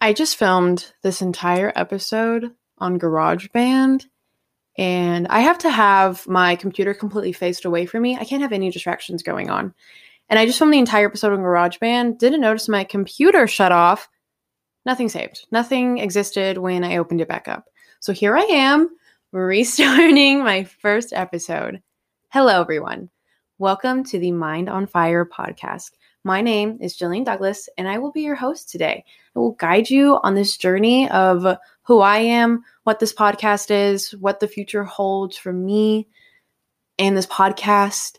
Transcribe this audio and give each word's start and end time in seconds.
I 0.00 0.12
just 0.12 0.36
filmed 0.36 0.92
this 1.02 1.22
entire 1.22 1.72
episode 1.74 2.52
on 2.78 2.98
GarageBand, 2.98 4.04
and 4.76 5.26
I 5.28 5.40
have 5.40 5.58
to 5.58 5.70
have 5.70 6.26
my 6.28 6.54
computer 6.56 6.92
completely 6.92 7.32
faced 7.32 7.64
away 7.64 7.86
from 7.86 8.02
me. 8.02 8.16
I 8.16 8.24
can't 8.24 8.42
have 8.42 8.52
any 8.52 8.70
distractions 8.70 9.22
going 9.22 9.48
on. 9.48 9.72
And 10.28 10.38
I 10.38 10.44
just 10.44 10.58
filmed 10.58 10.74
the 10.74 10.78
entire 10.78 11.06
episode 11.06 11.32
on 11.32 11.38
GarageBand, 11.38 12.18
didn't 12.18 12.42
notice 12.42 12.68
my 12.68 12.84
computer 12.84 13.46
shut 13.46 13.72
off. 13.72 14.08
Nothing 14.84 15.08
saved. 15.08 15.46
Nothing 15.50 15.98
existed 15.98 16.58
when 16.58 16.84
I 16.84 16.98
opened 16.98 17.22
it 17.22 17.28
back 17.28 17.48
up. 17.48 17.64
So 18.00 18.12
here 18.12 18.36
I 18.36 18.42
am, 18.42 18.90
restarting 19.32 20.44
my 20.44 20.64
first 20.64 21.12
episode. 21.14 21.82
Hello, 22.28 22.60
everyone. 22.60 23.08
Welcome 23.58 24.04
to 24.04 24.18
the 24.18 24.32
Mind 24.32 24.68
on 24.68 24.86
Fire 24.86 25.24
podcast. 25.24 25.92
My 26.26 26.40
name 26.40 26.78
is 26.80 26.98
Jillian 26.98 27.24
Douglas, 27.24 27.68
and 27.78 27.86
I 27.86 27.98
will 27.98 28.10
be 28.10 28.22
your 28.22 28.34
host 28.34 28.68
today. 28.68 29.04
I 29.36 29.38
will 29.38 29.52
guide 29.52 29.88
you 29.88 30.18
on 30.24 30.34
this 30.34 30.56
journey 30.56 31.08
of 31.08 31.56
who 31.82 32.00
I 32.00 32.18
am, 32.18 32.64
what 32.82 32.98
this 32.98 33.14
podcast 33.14 33.70
is, 33.70 34.10
what 34.10 34.40
the 34.40 34.48
future 34.48 34.82
holds 34.82 35.36
for 35.36 35.52
me 35.52 36.08
and 36.98 37.16
this 37.16 37.28
podcast. 37.28 38.16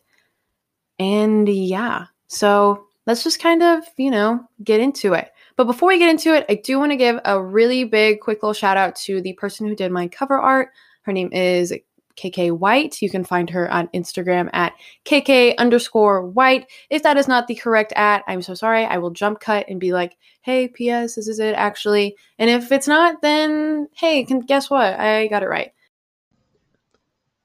And 0.97 1.49
yeah, 1.49 2.05
so 2.27 2.85
let's 3.07 3.25
just 3.25 3.41
kind 3.41 3.61
of, 3.61 3.83
you 3.97 4.09
know, 4.09 4.39
get 4.63 4.79
into 4.79 5.11
it. 5.11 5.33
But 5.57 5.65
before 5.65 5.89
we 5.89 5.99
get 5.99 6.09
into 6.09 6.33
it, 6.33 6.45
I 6.47 6.55
do 6.55 6.79
want 6.79 6.93
to 6.93 6.95
give 6.95 7.19
a 7.25 7.43
really 7.43 7.83
big, 7.83 8.21
quick 8.21 8.41
little 8.41 8.53
shout 8.53 8.77
out 8.77 8.95
to 8.99 9.19
the 9.19 9.33
person 9.33 9.67
who 9.67 9.75
did 9.75 9.91
my 9.91 10.07
cover 10.07 10.39
art. 10.39 10.69
Her 11.01 11.11
name 11.11 11.33
is 11.33 11.73
KK 12.17 12.57
White. 12.57 13.01
You 13.01 13.09
can 13.09 13.23
find 13.23 13.49
her 13.49 13.71
on 13.71 13.87
Instagram 13.89 14.49
at 14.53 14.73
KK 15.05 15.55
underscore 15.57 16.25
White. 16.25 16.69
If 16.89 17.03
that 17.03 17.17
is 17.17 17.27
not 17.27 17.47
the 17.47 17.55
correct 17.55 17.93
at, 17.95 18.23
I'm 18.27 18.41
so 18.41 18.53
sorry. 18.53 18.85
I 18.85 18.97
will 18.97 19.11
jump 19.11 19.39
cut 19.39 19.65
and 19.69 19.79
be 19.79 19.93
like, 19.93 20.17
hey, 20.41 20.67
P.S., 20.67 21.15
this 21.15 21.27
is 21.27 21.39
it 21.39 21.53
actually. 21.55 22.15
And 22.39 22.49
if 22.49 22.71
it's 22.71 22.87
not, 22.87 23.21
then 23.21 23.87
hey, 23.93 24.25
can, 24.25 24.39
guess 24.39 24.69
what? 24.69 24.99
I 24.99 25.27
got 25.27 25.43
it 25.43 25.49
right. 25.49 25.71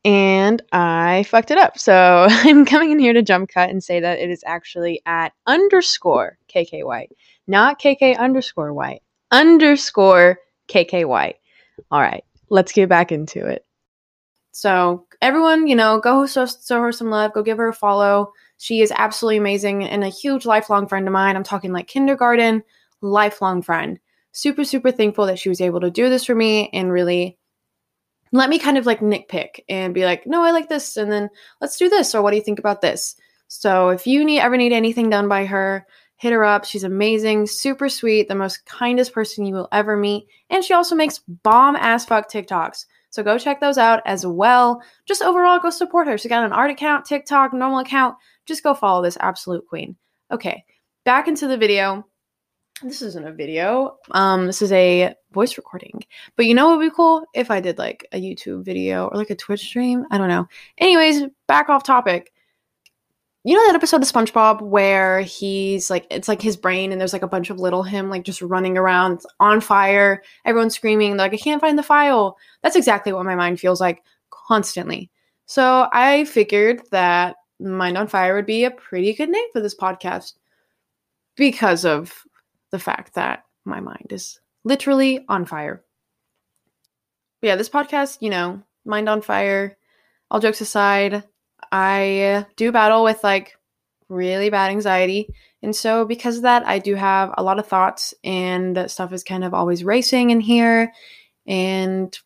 And 0.05 0.61
I 0.73 1.25
fucked 1.29 1.53
it 1.53 1.59
up. 1.59 1.79
So 1.79 2.27
I'm 2.31 2.65
coming 2.65 2.91
in 2.91 2.99
here 2.99 3.13
to 3.13 3.23
jump 3.23 3.51
cut 3.51 3.71
and 3.71 3.83
say 3.83 4.01
that 4.01 4.19
it 4.19 4.31
is 4.31 4.43
actually 4.47 5.01
at 5.07 5.33
underscore 5.47 6.39
KK 6.53 6.85
White, 6.85 7.13
not 7.47 7.81
KK 7.81 8.19
underscore 8.19 8.73
White, 8.73 9.03
underscore 9.31 10.39
KK 10.69 11.07
White. 11.07 11.37
All 11.91 12.01
right, 12.01 12.25
let's 12.49 12.73
get 12.73 12.89
back 12.89 13.13
into 13.13 13.47
it. 13.47 13.65
So 14.53 15.07
everyone, 15.21 15.67
you 15.67 15.75
know, 15.75 15.99
go 15.99 16.27
show, 16.27 16.47
show 16.47 16.81
her 16.81 16.93
some 16.93 17.11
love. 17.11 17.33
Go 17.33 17.43
give 17.43 17.59
her 17.59 17.69
a 17.69 17.75
follow. 17.75 18.33
She 18.59 18.81
is 18.81 18.93
absolutely 18.95 19.39
amazing 19.39 19.85
and 19.85 20.05
a 20.05 20.09
huge 20.09 20.47
lifelong 20.47 20.87
friend 20.87 21.09
of 21.09 21.13
mine. 21.13 21.35
I'm 21.35 21.43
talking 21.43 21.73
like 21.73 21.89
kindergarten, 21.89 22.63
lifelong 23.01 23.63
friend. 23.63 23.99
Super, 24.31 24.65
super 24.65 24.93
thankful 24.93 25.27
that 25.27 25.39
she 25.39 25.49
was 25.49 25.61
able 25.61 25.81
to 25.81 25.91
do 25.91 26.09
this 26.09 26.25
for 26.25 26.35
me 26.35 26.71
and 26.73 26.93
really 26.93 27.39
let 28.31 28.49
me 28.49 28.59
kind 28.59 28.79
of 28.79 28.87
like 28.87 29.01
nitpick 29.01 29.61
and 29.69 29.93
be 29.93 30.05
like, 30.05 30.27
no, 30.27 30.43
I 30.43 30.53
like 30.53 30.69
this, 30.69 30.97
and 30.97 31.13
then 31.13 31.29
let's 31.61 31.77
do 31.77 31.91
this, 31.91 32.15
or 32.15 32.23
what 32.23 32.31
do 32.31 32.39
you 32.39 32.43
think 32.43 32.59
about 32.59 32.81
this? 32.81 33.15
So 33.49 33.91
if 33.91 34.07
you 34.07 34.25
need 34.25 34.41
ever 34.41 34.57
need 34.57 34.73
anything 34.73 35.11
done 35.11 35.29
by 35.29 35.45
her, 35.45 35.87
hit 36.17 36.33
her 36.33 36.43
up. 36.43 36.65
She's 36.65 36.85
amazing, 36.85 37.47
super 37.47 37.91
sweet, 37.91 38.29
the 38.29 38.35
most 38.35 38.65
kindest 38.65 39.13
person 39.13 39.45
you 39.45 39.55
will 39.55 39.69
ever 39.71 39.99
meet, 39.99 40.29
and 40.49 40.65
she 40.65 40.73
also 40.73 40.95
makes 40.95 41.19
bomb 41.19 41.77
ass 41.77 42.07
fuck 42.07 42.31
TikToks. 42.31 42.87
So 43.13 43.23
go 43.23 43.39
check 43.39 43.61
those 43.61 43.77
out 43.77 44.01
as 44.07 44.27
well. 44.27 44.83
Just 45.05 45.21
overall, 45.21 45.59
go 45.61 45.69
support 45.69 46.07
her. 46.07 46.17
She's 46.17 46.31
got 46.31 46.47
an 46.47 46.53
art 46.53 46.71
account, 46.71 47.05
TikTok, 47.05 47.53
normal 47.53 47.81
account. 47.81 48.17
Just 48.47 48.63
go 48.63 48.73
follow 48.73 49.03
this 49.03 49.19
absolute 49.21 49.67
queen. 49.69 49.97
Okay, 50.31 50.65
back 51.05 51.29
into 51.29 51.47
the 51.47 51.59
video. 51.59 52.07
This 52.83 53.03
isn't 53.03 53.27
a 53.27 53.33
video. 53.33 53.99
Um, 54.13 54.47
this 54.47 54.63
is 54.63 54.73
a 54.73 55.15
voice 55.31 55.59
recording. 55.59 56.03
But 56.37 56.47
you 56.47 56.55
know 56.55 56.69
what 56.69 56.79
would 56.79 56.87
be 56.87 56.95
cool 56.97 57.27
if 57.35 57.51
I 57.51 57.61
did 57.61 57.77
like 57.77 58.09
a 58.13 58.21
YouTube 58.21 58.65
video 58.65 59.09
or 59.09 59.19
like 59.19 59.31
a 59.31 59.37
Twitch 59.37 59.61
stream? 59.61 60.07
I 60.11 60.17
don't 60.17 60.29
know. 60.29 60.49
Anyways, 60.79 61.25
back 61.47 61.69
off 61.69 61.85
topic 61.85 62.33
you 63.45 63.57
know 63.57 63.67
that 63.67 63.75
episode 63.75 64.03
of 64.03 64.09
SpongeBob 64.09 64.63
where 64.63 65.21
he's 65.21 65.91
like 65.91 66.07
it's 66.11 66.29
like 66.29 66.41
his 66.41 66.57
brain 66.57 66.93
and 66.93 67.01
there's 67.01 67.13
like 67.13 67.23
a 67.23 67.29
bunch 67.29 67.51
of 67.51 67.59
little 67.59 67.83
him 67.83 68.09
like 68.09 68.23
just 68.23 68.41
running 68.41 68.79
around 68.79 69.21
on 69.41 69.61
fire, 69.61 70.23
everyone's 70.45 70.75
screaming 70.75 71.17
like 71.17 71.35
I 71.35 71.37
can't 71.37 71.61
find 71.61 71.79
the 71.79 71.83
file. 71.83 72.37
That's 72.63 72.77
exactly 72.77 73.13
what 73.13 73.25
my 73.25 73.35
mind 73.35 73.59
feels 73.59 73.81
like 73.81 74.03
constantly. 74.31 75.11
So 75.47 75.89
I 75.93 76.25
figured 76.25 76.83
that 76.93 77.37
Mind 77.59 77.99
on 77.99 78.07
Fire 78.07 78.35
would 78.35 78.47
be 78.47 78.65
a 78.65 78.71
pretty 78.71 79.13
good 79.13 79.29
name 79.29 79.47
for 79.53 79.61
this 79.61 79.77
podcast 79.77 80.35
because 81.37 81.85
of 81.85 82.23
the 82.71 82.79
fact 82.79 83.15
that 83.15 83.45
my 83.65 83.81
mind 83.81 84.07
is 84.11 84.41
literally 84.65 85.25
on 85.29 85.45
fire. 85.45 85.85
But 87.41 87.49
yeah, 87.49 87.57
this 87.57 87.69
podcast, 87.69 88.19
you 88.21 88.31
know, 88.31 88.63
Mind 88.85 89.09
on 89.09 89.21
Fire, 89.23 89.77
all 90.31 90.41
jokes 90.41 90.61
aside, 90.61 91.25
I 91.73 92.47
do 92.57 92.71
battle 92.71 93.03
with 93.03 93.25
like 93.25 93.57
really 94.11 94.51
bad 94.51 94.71
anxiety. 94.71 95.35
And 95.63 95.75
so, 95.75 96.05
because 96.05 96.37
of 96.37 96.43
that, 96.43 96.67
I 96.67 96.79
do 96.79 96.95
have 96.95 97.33
a 97.39 97.43
lot 97.43 97.59
of 97.59 97.67
thoughts, 97.67 98.15
and 98.23 98.77
that 98.77 98.91
stuff 98.91 99.13
is 99.13 99.25
kind 99.25 99.45
of 99.45 99.55
always 99.55 99.85
racing 99.85 100.31
in 100.31 100.41
here. 100.41 100.93
And 101.47 102.17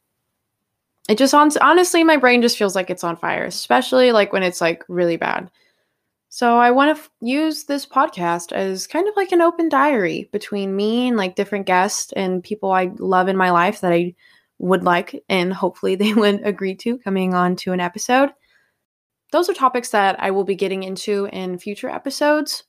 it 1.08 1.18
just 1.18 1.34
on 1.34 1.50
honestly, 1.60 2.02
my 2.02 2.16
brain 2.16 2.42
just 2.42 2.58
feels 2.58 2.74
like 2.74 2.90
it's 2.90 3.04
on 3.04 3.16
fire, 3.16 3.44
especially 3.44 4.10
like 4.12 4.32
when 4.32 4.42
it's 4.42 4.60
like 4.60 4.84
really 4.88 5.16
bad. 5.16 5.50
So, 6.28 6.56
I 6.58 6.70
want 6.72 6.96
to 6.96 7.02
f- 7.02 7.10
use 7.20 7.64
this 7.64 7.86
podcast 7.86 8.52
as 8.52 8.86
kind 8.86 9.06
of 9.06 9.14
like 9.16 9.32
an 9.32 9.42
open 9.42 9.68
diary 9.68 10.28
between 10.32 10.74
me 10.74 11.08
and 11.08 11.16
like 11.16 11.36
different 11.36 11.66
guests 11.66 12.12
and 12.14 12.42
people 12.42 12.72
I 12.72 12.90
love 12.98 13.28
in 13.28 13.36
my 13.36 13.50
life 13.50 13.82
that 13.82 13.92
I 13.92 14.14
would 14.58 14.82
like, 14.82 15.22
and 15.28 15.52
hopefully 15.52 15.94
they 15.96 16.14
would 16.14 16.40
agree 16.44 16.74
to 16.76 16.98
coming 16.98 17.34
on 17.34 17.54
to 17.56 17.72
an 17.72 17.80
episode 17.80 18.30
those 19.32 19.48
are 19.48 19.54
topics 19.54 19.90
that 19.90 20.20
I 20.20 20.30
will 20.30 20.44
be 20.44 20.54
getting 20.54 20.82
into 20.82 21.28
in 21.32 21.58
future 21.58 21.88
episodes. 21.88 22.64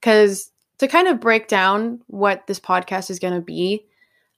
Because 0.00 0.50
to 0.78 0.88
kind 0.88 1.08
of 1.08 1.20
break 1.20 1.48
down 1.48 2.00
what 2.06 2.46
this 2.46 2.60
podcast 2.60 3.10
is 3.10 3.18
going 3.18 3.34
to 3.34 3.40
be, 3.40 3.86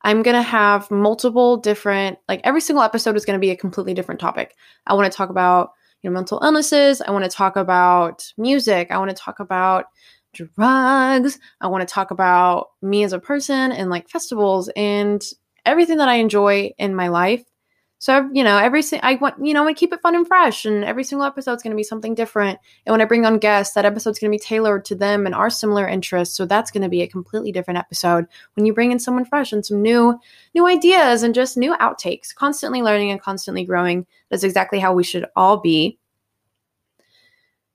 I'm 0.02 0.22
going 0.22 0.36
to 0.36 0.42
have 0.42 0.90
multiple 0.90 1.56
different, 1.56 2.18
like 2.28 2.40
every 2.44 2.60
single 2.60 2.82
episode 2.82 3.16
is 3.16 3.24
going 3.24 3.38
to 3.38 3.44
be 3.44 3.50
a 3.50 3.56
completely 3.56 3.94
different 3.94 4.20
topic. 4.20 4.54
I 4.86 4.94
want 4.94 5.10
to 5.10 5.16
talk 5.16 5.30
about, 5.30 5.72
you 6.02 6.10
know, 6.10 6.14
mental 6.14 6.40
illnesses. 6.42 7.00
I 7.00 7.10
want 7.10 7.24
to 7.24 7.30
talk 7.30 7.56
about 7.56 8.30
music. 8.36 8.90
I 8.90 8.98
want 8.98 9.10
to 9.10 9.16
talk 9.16 9.40
about 9.40 9.86
drugs. 10.34 11.38
I 11.62 11.68
want 11.68 11.88
to 11.88 11.92
talk 11.92 12.10
about 12.10 12.68
me 12.82 13.04
as 13.04 13.14
a 13.14 13.18
person 13.18 13.72
and 13.72 13.88
like 13.88 14.10
festivals 14.10 14.68
and 14.76 15.24
everything 15.64 15.96
that 15.98 16.08
I 16.10 16.16
enjoy 16.16 16.72
in 16.76 16.94
my 16.94 17.08
life. 17.08 17.44
So 18.04 18.28
you 18.34 18.44
know, 18.44 18.58
every 18.58 18.82
I 19.02 19.14
want 19.14 19.36
you 19.42 19.54
know, 19.54 19.66
I 19.66 19.72
keep 19.72 19.90
it 19.94 20.02
fun 20.02 20.14
and 20.14 20.28
fresh, 20.28 20.66
and 20.66 20.84
every 20.84 21.04
single 21.04 21.26
episode 21.26 21.54
is 21.54 21.62
going 21.62 21.70
to 21.70 21.76
be 21.76 21.82
something 21.82 22.14
different. 22.14 22.58
And 22.84 22.92
when 22.92 23.00
I 23.00 23.06
bring 23.06 23.24
on 23.24 23.38
guests, 23.38 23.74
that 23.74 23.86
episode's 23.86 24.18
going 24.18 24.30
to 24.30 24.38
be 24.38 24.38
tailored 24.38 24.84
to 24.84 24.94
them 24.94 25.24
and 25.24 25.34
our 25.34 25.48
similar 25.48 25.88
interests. 25.88 26.36
So 26.36 26.44
that's 26.44 26.70
going 26.70 26.82
to 26.82 26.90
be 26.90 27.00
a 27.00 27.08
completely 27.08 27.50
different 27.50 27.78
episode 27.78 28.26
when 28.56 28.66
you 28.66 28.74
bring 28.74 28.92
in 28.92 28.98
someone 28.98 29.24
fresh 29.24 29.54
and 29.54 29.64
some 29.64 29.80
new 29.80 30.20
new 30.54 30.66
ideas 30.66 31.22
and 31.22 31.34
just 31.34 31.56
new 31.56 31.74
outtakes. 31.76 32.34
Constantly 32.34 32.82
learning 32.82 33.10
and 33.10 33.22
constantly 33.22 33.64
growing. 33.64 34.04
That's 34.28 34.44
exactly 34.44 34.80
how 34.80 34.92
we 34.92 35.02
should 35.02 35.24
all 35.34 35.56
be. 35.56 35.98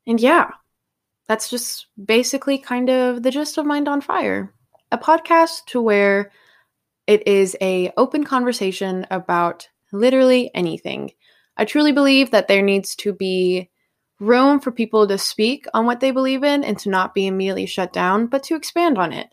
And 0.05 0.19
yeah, 0.19 0.51
that's 1.27 1.49
just 1.49 1.87
basically 2.05 2.59
kind 2.59 2.91
of 2.91 3.23
the 3.23 3.31
gist 3.31 3.57
of 3.57 3.65
Mind 3.65 3.87
on 3.87 3.99
Fire, 3.99 4.53
a 4.91 4.97
podcast 4.99 5.65
to 5.69 5.81
where 5.81 6.31
it 7.07 7.27
is 7.27 7.57
a 7.61 7.91
open 7.97 8.25
conversation 8.25 9.07
about 9.09 9.67
literally 9.91 10.51
anything. 10.53 11.11
I 11.57 11.65
truly 11.65 11.91
believe 11.91 12.31
that 12.31 12.47
there 12.47 12.61
needs 12.61 12.95
to 12.97 13.13
be 13.13 13.69
room 14.19 14.59
for 14.59 14.71
people 14.71 15.07
to 15.07 15.17
speak 15.17 15.65
on 15.73 15.85
what 15.85 15.99
they 15.99 16.11
believe 16.11 16.43
in 16.43 16.63
and 16.63 16.77
to 16.79 16.89
not 16.89 17.13
be 17.13 17.27
immediately 17.27 17.65
shut 17.65 17.93
down, 17.93 18.27
but 18.27 18.43
to 18.43 18.55
expand 18.55 18.97
on 18.97 19.13
it. 19.13 19.27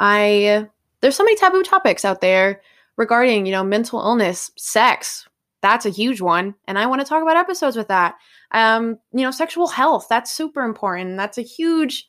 I 0.00 0.68
there's 1.00 1.16
so 1.16 1.24
many 1.24 1.36
taboo 1.36 1.62
topics 1.62 2.04
out 2.04 2.20
there 2.20 2.62
regarding, 2.96 3.46
you 3.46 3.52
know, 3.52 3.64
mental 3.64 4.00
illness, 4.00 4.50
sex. 4.56 5.28
That's 5.60 5.86
a 5.86 5.90
huge 5.90 6.20
one, 6.20 6.54
and 6.66 6.78
I 6.78 6.86
want 6.86 7.00
to 7.00 7.06
talk 7.06 7.22
about 7.22 7.36
episodes 7.36 7.76
with 7.76 7.88
that. 7.88 8.16
Um, 8.52 8.98
you 9.12 9.22
know, 9.22 9.30
sexual 9.30 9.66
health, 9.66 10.06
that's 10.08 10.30
super 10.30 10.62
important. 10.62 11.16
That's 11.16 11.38
a 11.38 11.42
huge 11.42 12.08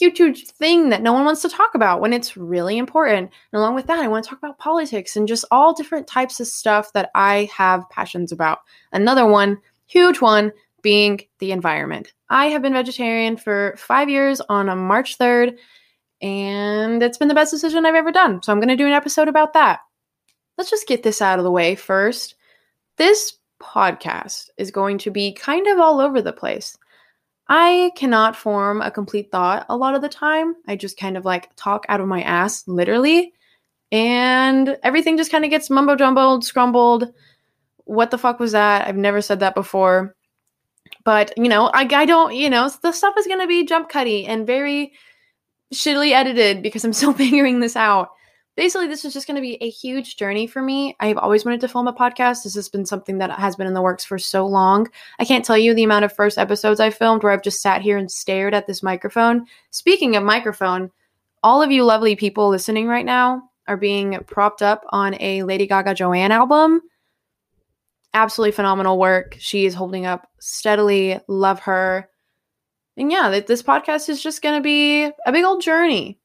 huge, 0.00 0.18
huge 0.18 0.46
thing 0.48 0.88
that 0.88 1.02
no 1.02 1.12
one 1.12 1.24
wants 1.24 1.42
to 1.42 1.48
talk 1.48 1.74
about 1.74 2.00
when 2.00 2.12
it's 2.12 2.36
really 2.36 2.78
important. 2.78 3.30
And 3.52 3.58
along 3.58 3.74
with 3.74 3.86
that, 3.86 3.98
I 3.98 4.08
want 4.08 4.24
to 4.24 4.30
talk 4.30 4.38
about 4.38 4.58
politics 4.58 5.14
and 5.14 5.28
just 5.28 5.44
all 5.50 5.74
different 5.74 6.06
types 6.06 6.40
of 6.40 6.46
stuff 6.46 6.92
that 6.94 7.10
I 7.14 7.48
have 7.54 7.88
passions 7.90 8.32
about. 8.32 8.60
Another 8.92 9.26
one, 9.26 9.58
huge 9.86 10.20
one, 10.20 10.52
being 10.82 11.20
the 11.38 11.52
environment. 11.52 12.12
I 12.30 12.46
have 12.46 12.62
been 12.62 12.72
vegetarian 12.72 13.36
for 13.36 13.74
five 13.76 14.08
years 14.08 14.40
on 14.48 14.68
a 14.68 14.76
March 14.76 15.18
3rd, 15.18 15.58
and 16.22 17.02
it's 17.02 17.18
been 17.18 17.28
the 17.28 17.34
best 17.34 17.50
decision 17.50 17.84
I've 17.84 17.94
ever 17.94 18.12
done. 18.12 18.42
So 18.42 18.52
I'm 18.52 18.58
going 18.58 18.68
to 18.68 18.76
do 18.76 18.86
an 18.86 18.92
episode 18.92 19.28
about 19.28 19.52
that. 19.52 19.80
Let's 20.56 20.70
just 20.70 20.88
get 20.88 21.02
this 21.02 21.20
out 21.20 21.38
of 21.38 21.44
the 21.44 21.50
way 21.50 21.74
first. 21.74 22.36
This 22.96 23.34
podcast 23.62 24.48
is 24.56 24.70
going 24.70 24.98
to 24.98 25.10
be 25.10 25.32
kind 25.32 25.66
of 25.66 25.78
all 25.78 26.00
over 26.00 26.22
the 26.22 26.32
place. 26.32 26.78
I 27.52 27.90
cannot 27.96 28.36
form 28.36 28.80
a 28.80 28.92
complete 28.92 29.32
thought 29.32 29.66
a 29.68 29.76
lot 29.76 29.96
of 29.96 30.02
the 30.02 30.08
time. 30.08 30.54
I 30.68 30.76
just 30.76 30.96
kind 30.96 31.16
of 31.16 31.24
like 31.24 31.50
talk 31.56 31.84
out 31.88 32.00
of 32.00 32.06
my 32.06 32.22
ass, 32.22 32.62
literally. 32.68 33.32
And 33.90 34.78
everything 34.84 35.16
just 35.16 35.32
kind 35.32 35.44
of 35.44 35.50
gets 35.50 35.68
mumbo 35.68 35.96
jumbled, 35.96 36.44
scrumbled. 36.44 37.12
What 37.86 38.12
the 38.12 38.18
fuck 38.18 38.38
was 38.38 38.52
that? 38.52 38.86
I've 38.86 38.96
never 38.96 39.20
said 39.20 39.40
that 39.40 39.56
before. 39.56 40.14
But, 41.04 41.36
you 41.36 41.48
know, 41.48 41.66
I, 41.74 41.88
I 41.90 42.06
don't, 42.06 42.36
you 42.36 42.48
know, 42.48 42.70
the 42.82 42.92
stuff 42.92 43.14
is 43.18 43.26
going 43.26 43.40
to 43.40 43.48
be 43.48 43.66
jump 43.66 43.88
cutty 43.88 44.26
and 44.26 44.46
very 44.46 44.92
shittily 45.74 46.12
edited 46.12 46.62
because 46.62 46.84
I'm 46.84 46.92
still 46.92 47.12
figuring 47.12 47.58
this 47.58 47.74
out 47.74 48.10
basically 48.60 48.86
this 48.86 49.06
is 49.06 49.14
just 49.14 49.26
going 49.26 49.36
to 49.36 49.40
be 49.40 49.56
a 49.62 49.70
huge 49.70 50.18
journey 50.18 50.46
for 50.46 50.60
me. 50.60 50.94
I've 51.00 51.16
always 51.16 51.46
wanted 51.46 51.62
to 51.62 51.68
film 51.68 51.88
a 51.88 51.94
podcast. 51.94 52.42
This 52.42 52.54
has 52.56 52.68
been 52.68 52.84
something 52.84 53.16
that 53.16 53.30
has 53.30 53.56
been 53.56 53.66
in 53.66 53.72
the 53.72 53.80
works 53.80 54.04
for 54.04 54.18
so 54.18 54.46
long. 54.46 54.86
I 55.18 55.24
can't 55.24 55.46
tell 55.46 55.56
you 55.56 55.72
the 55.72 55.82
amount 55.82 56.04
of 56.04 56.12
first 56.12 56.36
episodes 56.36 56.78
i 56.78 56.90
filmed 56.90 57.22
where 57.22 57.32
i've 57.32 57.42
just 57.42 57.62
sat 57.62 57.80
here 57.80 57.96
and 57.96 58.12
stared 58.12 58.52
at 58.52 58.66
this 58.66 58.82
microphone. 58.82 59.46
Speaking 59.70 60.14
of 60.14 60.24
microphone 60.24 60.90
all 61.42 61.62
of 61.62 61.72
you 61.72 61.84
lovely 61.84 62.14
people 62.16 62.50
listening 62.50 62.86
right 62.86 63.06
now 63.06 63.44
are 63.66 63.78
being 63.78 64.18
propped 64.26 64.60
up 64.60 64.84
on 64.90 65.16
a 65.20 65.42
lady 65.42 65.66
gaga 65.66 65.94
joanne 65.94 66.30
album. 66.30 66.82
Absolutely 68.12 68.52
phenomenal 68.52 68.98
work. 68.98 69.38
She 69.38 69.64
is 69.64 69.72
holding 69.72 70.04
up 70.04 70.28
steadily. 70.38 71.18
Love 71.28 71.60
her. 71.60 72.10
And 72.98 73.10
yeah 73.10 73.40
this 73.40 73.62
podcast 73.62 74.10
is 74.10 74.22
just 74.22 74.42
going 74.42 74.56
to 74.56 74.62
be 74.62 75.04
a 75.24 75.32
big 75.32 75.44
old 75.44 75.62
journey 75.62 76.19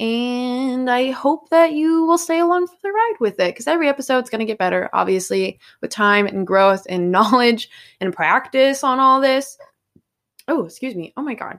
and 0.00 0.88
I 0.88 1.10
hope 1.10 1.50
that 1.50 1.72
you 1.72 2.04
will 2.04 2.18
stay 2.18 2.38
along 2.38 2.68
for 2.68 2.76
the 2.82 2.92
ride 2.92 3.16
with 3.18 3.40
it 3.40 3.52
because 3.52 3.66
every 3.66 3.88
episode 3.88 4.22
is 4.22 4.30
going 4.30 4.38
to 4.38 4.44
get 4.44 4.58
better, 4.58 4.88
obviously, 4.92 5.58
with 5.80 5.90
time 5.90 6.26
and 6.26 6.46
growth 6.46 6.86
and 6.88 7.10
knowledge 7.12 7.68
and 8.00 8.12
practice 8.12 8.84
on 8.84 9.00
all 9.00 9.20
this. 9.20 9.58
Oh, 10.46 10.64
excuse 10.64 10.94
me. 10.94 11.12
Oh 11.16 11.22
my 11.22 11.34
God. 11.34 11.58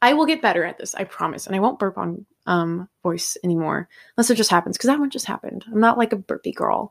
I 0.00 0.14
will 0.14 0.26
get 0.26 0.42
better 0.42 0.64
at 0.64 0.78
this, 0.78 0.94
I 0.94 1.04
promise. 1.04 1.46
And 1.46 1.54
I 1.54 1.60
won't 1.60 1.78
burp 1.78 1.98
on 1.98 2.26
um, 2.46 2.88
voice 3.02 3.36
anymore 3.44 3.88
unless 4.16 4.30
it 4.30 4.36
just 4.36 4.50
happens 4.50 4.76
because 4.76 4.88
that 4.88 4.98
one 4.98 5.10
just 5.10 5.26
happened. 5.26 5.64
I'm 5.70 5.78
not 5.78 5.98
like 5.98 6.12
a 6.12 6.16
burpy 6.16 6.52
girl. 6.52 6.90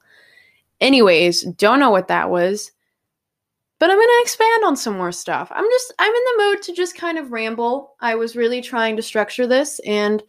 Anyways, 0.79 1.43
don't 1.43 1.79
know 1.79 1.91
what 1.91 2.07
that 2.07 2.29
was. 2.29 2.71
But 3.79 3.89
I'm 3.89 3.97
going 3.97 4.07
to 4.07 4.21
expand 4.21 4.63
on 4.63 4.77
some 4.77 4.95
more 4.95 5.11
stuff. 5.11 5.51
I'm 5.51 5.65
just, 5.65 5.93
I'm 5.97 6.13
in 6.13 6.23
the 6.23 6.43
mood 6.43 6.61
to 6.61 6.73
just 6.73 6.95
kind 6.95 7.17
of 7.17 7.31
ramble. 7.31 7.95
I 7.99 8.13
was 8.13 8.35
really 8.35 8.61
trying 8.61 8.95
to 8.95 9.01
structure 9.01 9.47
this 9.47 9.79
and 9.79 10.21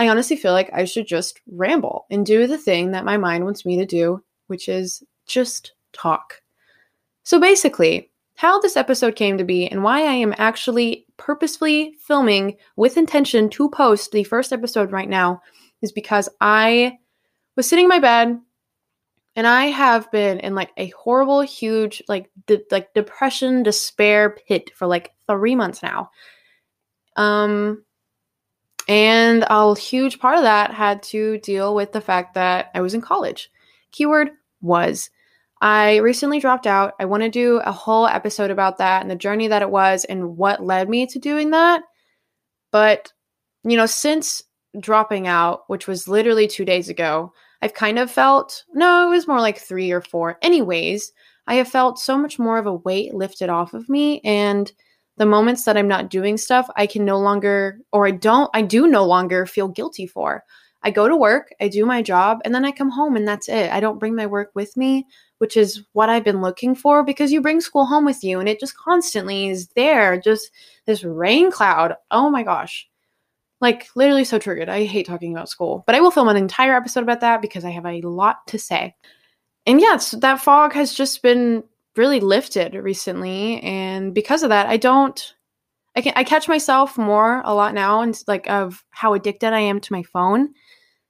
I 0.00 0.08
honestly 0.08 0.34
feel 0.34 0.52
like 0.52 0.70
I 0.72 0.86
should 0.86 1.06
just 1.06 1.42
ramble 1.46 2.06
and 2.10 2.24
do 2.24 2.46
the 2.46 2.56
thing 2.56 2.92
that 2.92 3.04
my 3.04 3.18
mind 3.18 3.44
wants 3.44 3.66
me 3.66 3.76
to 3.76 3.84
do, 3.84 4.24
which 4.46 4.66
is 4.66 5.02
just 5.26 5.74
talk. 5.92 6.40
So 7.22 7.38
basically, 7.38 8.10
how 8.34 8.58
this 8.58 8.78
episode 8.78 9.14
came 9.14 9.36
to 9.36 9.44
be 9.44 9.66
and 9.66 9.84
why 9.84 10.00
I 10.00 10.14
am 10.14 10.34
actually 10.38 11.04
purposefully 11.18 11.96
filming 12.00 12.56
with 12.76 12.96
intention 12.96 13.50
to 13.50 13.68
post 13.68 14.12
the 14.12 14.24
first 14.24 14.54
episode 14.54 14.90
right 14.90 15.08
now 15.08 15.42
is 15.82 15.92
because 15.92 16.30
I 16.40 16.96
was 17.56 17.68
sitting 17.68 17.84
in 17.84 17.90
my 17.90 17.98
bed 17.98 18.40
and 19.36 19.46
I 19.46 19.66
have 19.66 20.10
been 20.10 20.40
in 20.40 20.54
like 20.54 20.70
a 20.78 20.88
horrible, 20.96 21.42
huge, 21.42 22.02
like 22.08 22.30
de- 22.46 22.64
like 22.70 22.94
depression, 22.94 23.62
despair 23.62 24.30
pit 24.48 24.70
for 24.74 24.86
like 24.86 25.12
three 25.28 25.54
months 25.54 25.82
now. 25.82 26.10
Um, 27.16 27.84
and 28.90 29.44
a 29.48 29.78
huge 29.78 30.18
part 30.18 30.36
of 30.36 30.42
that 30.42 30.74
had 30.74 31.00
to 31.04 31.38
deal 31.38 31.76
with 31.76 31.92
the 31.92 32.00
fact 32.00 32.34
that 32.34 32.72
I 32.74 32.80
was 32.80 32.92
in 32.92 33.00
college. 33.00 33.48
Keyword 33.92 34.30
was. 34.60 35.10
I 35.60 35.98
recently 35.98 36.40
dropped 36.40 36.66
out. 36.66 36.94
I 36.98 37.04
want 37.04 37.22
to 37.22 37.28
do 37.28 37.58
a 37.58 37.70
whole 37.70 38.08
episode 38.08 38.50
about 38.50 38.78
that 38.78 39.02
and 39.02 39.08
the 39.08 39.14
journey 39.14 39.46
that 39.46 39.62
it 39.62 39.70
was 39.70 40.04
and 40.06 40.36
what 40.36 40.64
led 40.64 40.88
me 40.88 41.06
to 41.06 41.20
doing 41.20 41.50
that. 41.50 41.82
But, 42.72 43.12
you 43.62 43.76
know, 43.76 43.86
since 43.86 44.42
dropping 44.80 45.28
out, 45.28 45.68
which 45.68 45.86
was 45.86 46.08
literally 46.08 46.48
two 46.48 46.64
days 46.64 46.88
ago, 46.88 47.32
I've 47.62 47.74
kind 47.74 47.96
of 47.96 48.10
felt 48.10 48.64
no, 48.74 49.06
it 49.06 49.10
was 49.10 49.28
more 49.28 49.40
like 49.40 49.58
three 49.58 49.92
or 49.92 50.00
four. 50.00 50.36
Anyways, 50.42 51.12
I 51.46 51.54
have 51.54 51.68
felt 51.68 52.00
so 52.00 52.18
much 52.18 52.40
more 52.40 52.58
of 52.58 52.66
a 52.66 52.74
weight 52.74 53.14
lifted 53.14 53.50
off 53.50 53.72
of 53.72 53.88
me. 53.88 54.20
And 54.24 54.72
the 55.20 55.26
moments 55.26 55.64
that 55.64 55.76
I'm 55.76 55.86
not 55.86 56.08
doing 56.08 56.38
stuff, 56.38 56.70
I 56.76 56.86
can 56.86 57.04
no 57.04 57.18
longer, 57.18 57.78
or 57.92 58.06
I 58.06 58.10
don't, 58.10 58.48
I 58.54 58.62
do 58.62 58.86
no 58.86 59.04
longer 59.04 59.44
feel 59.44 59.68
guilty 59.68 60.06
for. 60.06 60.44
I 60.82 60.90
go 60.90 61.10
to 61.10 61.14
work, 61.14 61.52
I 61.60 61.68
do 61.68 61.84
my 61.84 62.00
job, 62.00 62.38
and 62.42 62.54
then 62.54 62.64
I 62.64 62.72
come 62.72 62.88
home 62.88 63.16
and 63.16 63.28
that's 63.28 63.46
it. 63.46 63.70
I 63.70 63.80
don't 63.80 63.98
bring 63.98 64.14
my 64.14 64.24
work 64.24 64.50
with 64.54 64.74
me, 64.78 65.06
which 65.36 65.58
is 65.58 65.84
what 65.92 66.08
I've 66.08 66.24
been 66.24 66.40
looking 66.40 66.74
for 66.74 67.04
because 67.04 67.32
you 67.32 67.42
bring 67.42 67.60
school 67.60 67.84
home 67.84 68.06
with 68.06 68.24
you 68.24 68.40
and 68.40 68.48
it 68.48 68.60
just 68.60 68.78
constantly 68.78 69.48
is 69.50 69.68
there, 69.76 70.18
just 70.18 70.50
this 70.86 71.04
rain 71.04 71.50
cloud. 71.50 71.96
Oh 72.10 72.30
my 72.30 72.42
gosh. 72.42 72.88
Like 73.60 73.88
literally 73.94 74.24
so 74.24 74.38
triggered. 74.38 74.70
I 74.70 74.84
hate 74.84 75.06
talking 75.06 75.34
about 75.34 75.50
school, 75.50 75.84
but 75.86 75.94
I 75.94 76.00
will 76.00 76.10
film 76.10 76.28
an 76.28 76.38
entire 76.38 76.74
episode 76.74 77.02
about 77.02 77.20
that 77.20 77.42
because 77.42 77.66
I 77.66 77.70
have 77.72 77.84
a 77.84 78.00
lot 78.00 78.46
to 78.46 78.58
say. 78.58 78.96
And 79.66 79.82
yes, 79.82 80.12
that 80.12 80.40
fog 80.40 80.72
has 80.72 80.94
just 80.94 81.22
been 81.22 81.62
really 81.96 82.20
lifted 82.20 82.74
recently 82.74 83.60
and 83.62 84.14
because 84.14 84.42
of 84.42 84.48
that 84.48 84.66
i 84.66 84.76
don't 84.76 85.34
i 85.96 86.00
can 86.00 86.12
i 86.16 86.24
catch 86.24 86.48
myself 86.48 86.96
more 86.96 87.42
a 87.44 87.54
lot 87.54 87.74
now 87.74 88.00
and 88.00 88.22
like 88.26 88.48
of 88.48 88.84
how 88.90 89.14
addicted 89.14 89.52
i 89.52 89.60
am 89.60 89.80
to 89.80 89.92
my 89.92 90.02
phone. 90.02 90.50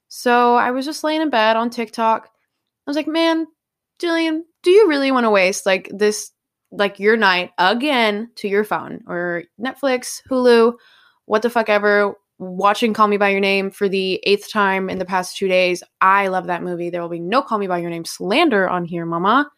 So 0.09 0.57
i 0.57 0.71
was 0.71 0.85
just 0.85 1.05
laying 1.05 1.23
in 1.23 1.31
bed 1.31 1.57
on 1.57 1.71
tiktok. 1.71 2.27
I 2.27 2.91
was 2.91 2.97
like 2.97 3.09
man 3.09 3.47
jillian 4.01 4.41
do 4.63 4.71
you 4.71 4.89
really 4.89 5.13
want 5.13 5.25
to 5.25 5.31
waste 5.31 5.67
like 5.67 5.91
this 5.93 6.33
like 6.73 6.99
your 6.99 7.17
night 7.17 7.51
again 7.59 8.31
to 8.37 8.49
your 8.49 8.65
phone 8.65 9.03
or 9.07 9.45
netflix 9.61 10.23
hulu 10.31 10.73
what 11.27 11.43
the 11.43 11.51
fuck 11.51 11.69
ever 11.69 12.15
watching 12.41 12.95
call 12.95 13.07
me 13.07 13.19
by 13.19 13.29
your 13.29 13.41
name 13.41 13.71
for 13.71 13.89
the 13.89 14.15
eighth 14.25 14.51
time 14.51 14.89
in 14.89 14.99
the 14.99 15.05
past 15.05 15.37
two 15.37 15.47
days? 15.47 15.83
I 16.01 16.29
love 16.29 16.47
that 16.47 16.63
movie. 16.63 16.89
There 16.89 17.03
will 17.03 17.09
be 17.11 17.21
no 17.21 17.43
call 17.43 17.59
me 17.59 17.67
by 17.67 17.79
your 17.79 17.91
name 17.91 18.07
slander 18.07 18.69
on 18.69 18.85
here 18.85 19.05
mama 19.05 19.51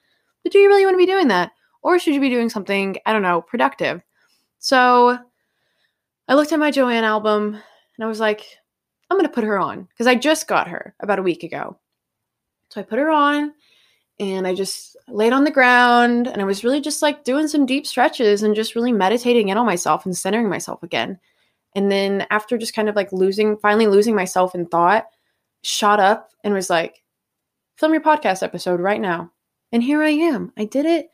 but 0.43 0.53
do 0.53 0.59
you 0.59 0.69
really 0.69 0.85
want 0.85 0.94
to 0.94 0.99
be 0.99 1.06
doing 1.06 1.29
that? 1.29 1.53
Or 1.83 1.99
should 1.99 2.15
you 2.15 2.21
be 2.21 2.31
doing 2.31 2.49
something, 2.49 2.97
I 3.06 3.12
don't 3.12 3.23
know, 3.23 3.43
productive? 3.43 4.03
So 4.59 5.19
I 6.29 6.35
looked 6.35 6.53
at 6.53 6.59
my 6.59 6.71
Joanne 6.71 7.05
album 7.05 7.55
and 7.55 8.05
I 8.05 8.06
was 8.06 8.21
like, 8.21 8.47
I'm 9.11 9.17
going 9.17 9.29
to 9.29 9.35
put 9.35 9.44
her 9.44 9.59
on 9.59 9.85
because 9.91 10.06
I 10.06 10.15
just 10.15 10.47
got 10.47 10.69
her 10.69 10.94
about 11.00 11.19
a 11.19 11.23
week 11.23 11.43
ago. 11.43 11.77
So 12.71 12.81
I 12.81 12.85
put 12.85 12.99
her 12.99 13.11
on 13.11 13.53
and 14.21 14.47
I 14.47 14.55
just 14.55 14.97
laid 15.09 15.33
on 15.33 15.44
the 15.44 15.50
ground 15.50 16.29
and 16.29 16.41
I 16.41 16.44
was 16.44 16.65
really 16.65 16.81
just 16.81 17.03
like 17.03 17.25
doing 17.25 17.49
some 17.49 17.67
deep 17.67 17.87
stretches 17.87 18.43
and 18.43 18.55
just 18.55 18.77
really 18.77 18.93
meditating 18.93 19.49
in 19.49 19.59
on 19.59 19.67
myself 19.67 20.06
and 20.06 20.17
centering 20.17 20.49
myself 20.49 20.83
again. 20.83 21.19
And 21.75 21.91
then 21.91 22.27
after 22.31 22.56
just 22.56 22.75
kind 22.75 22.89
of 22.89 22.97
like 22.97 23.12
losing, 23.12 23.56
finally 23.59 23.89
losing 23.89 24.15
myself 24.15 24.55
in 24.55 24.67
thought, 24.67 25.06
shot 25.62 25.99
up 25.99 26.31
and 26.44 26.55
was 26.55 26.70
like, 26.70 27.03
film 27.77 27.93
your 27.93 28.03
podcast 28.03 28.43
episode 28.43 28.81
right 28.81 29.01
now 29.01 29.31
and 29.72 29.82
here 29.82 30.02
I 30.02 30.10
am. 30.10 30.52
I 30.56 30.64
did 30.64 30.86
it. 30.86 31.10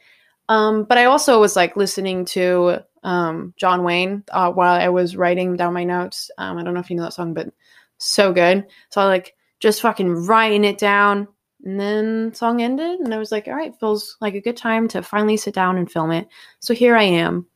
Um, 0.49 0.85
but 0.85 0.99
I 0.99 1.05
also 1.05 1.41
was 1.41 1.57
like 1.57 1.77
listening 1.77 2.25
to 2.27 2.79
um, 3.03 3.55
John 3.57 3.85
Wayne 3.85 4.25
uh, 4.33 4.51
while 4.51 4.81
I 4.81 4.89
was 4.89 5.17
writing 5.17 5.57
down 5.57 5.75
my 5.75 5.85
notes. 5.85 6.31
Um, 6.39 6.57
I 6.57 6.63
don't 6.63 6.75
know 6.75 6.81
if 6.81 6.91
you 6.91 6.97
know 6.97 7.05
that 7.05 7.13
song, 7.13 7.35
but 7.35 7.49
so 7.99 8.33
good. 8.33 8.67
So 8.91 9.01
I 9.01 9.05
like 9.05 9.35
just 9.61 9.83
fucking 9.83 10.27
writing 10.27 10.65
it 10.65 10.79
down. 10.79 11.29
And 11.65 11.79
then 11.79 12.33
song 12.35 12.63
ended, 12.63 13.01
and 13.01 13.13
I 13.13 13.19
was 13.19 13.33
like, 13.33 13.49
all 13.49 13.55
right, 13.55 13.75
feels 13.81 14.17
like 14.21 14.35
a 14.35 14.41
good 14.41 14.57
time 14.57 14.87
to 14.89 15.03
finally 15.03 15.37
sit 15.37 15.55
down 15.55 15.77
and 15.77 15.91
film 15.91 16.13
it. 16.13 16.29
So 16.61 16.73
here 16.73 16.97
I 16.97 17.03
am. 17.03 17.47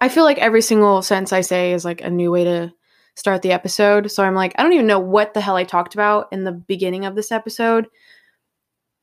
I 0.00 0.08
feel 0.08 0.22
like 0.22 0.38
every 0.38 0.62
single 0.62 1.02
sentence 1.02 1.32
I 1.32 1.40
say 1.40 1.72
is 1.72 1.84
like 1.84 2.02
a 2.02 2.10
new 2.10 2.30
way 2.30 2.44
to 2.44 2.72
start 3.16 3.42
the 3.42 3.52
episode. 3.52 4.10
So 4.10 4.22
I'm 4.22 4.34
like, 4.34 4.54
I 4.56 4.62
don't 4.62 4.72
even 4.72 4.86
know 4.86 5.00
what 5.00 5.34
the 5.34 5.40
hell 5.40 5.56
I 5.56 5.64
talked 5.64 5.94
about 5.94 6.28
in 6.32 6.44
the 6.44 6.52
beginning 6.52 7.04
of 7.04 7.16
this 7.16 7.32
episode. 7.32 7.86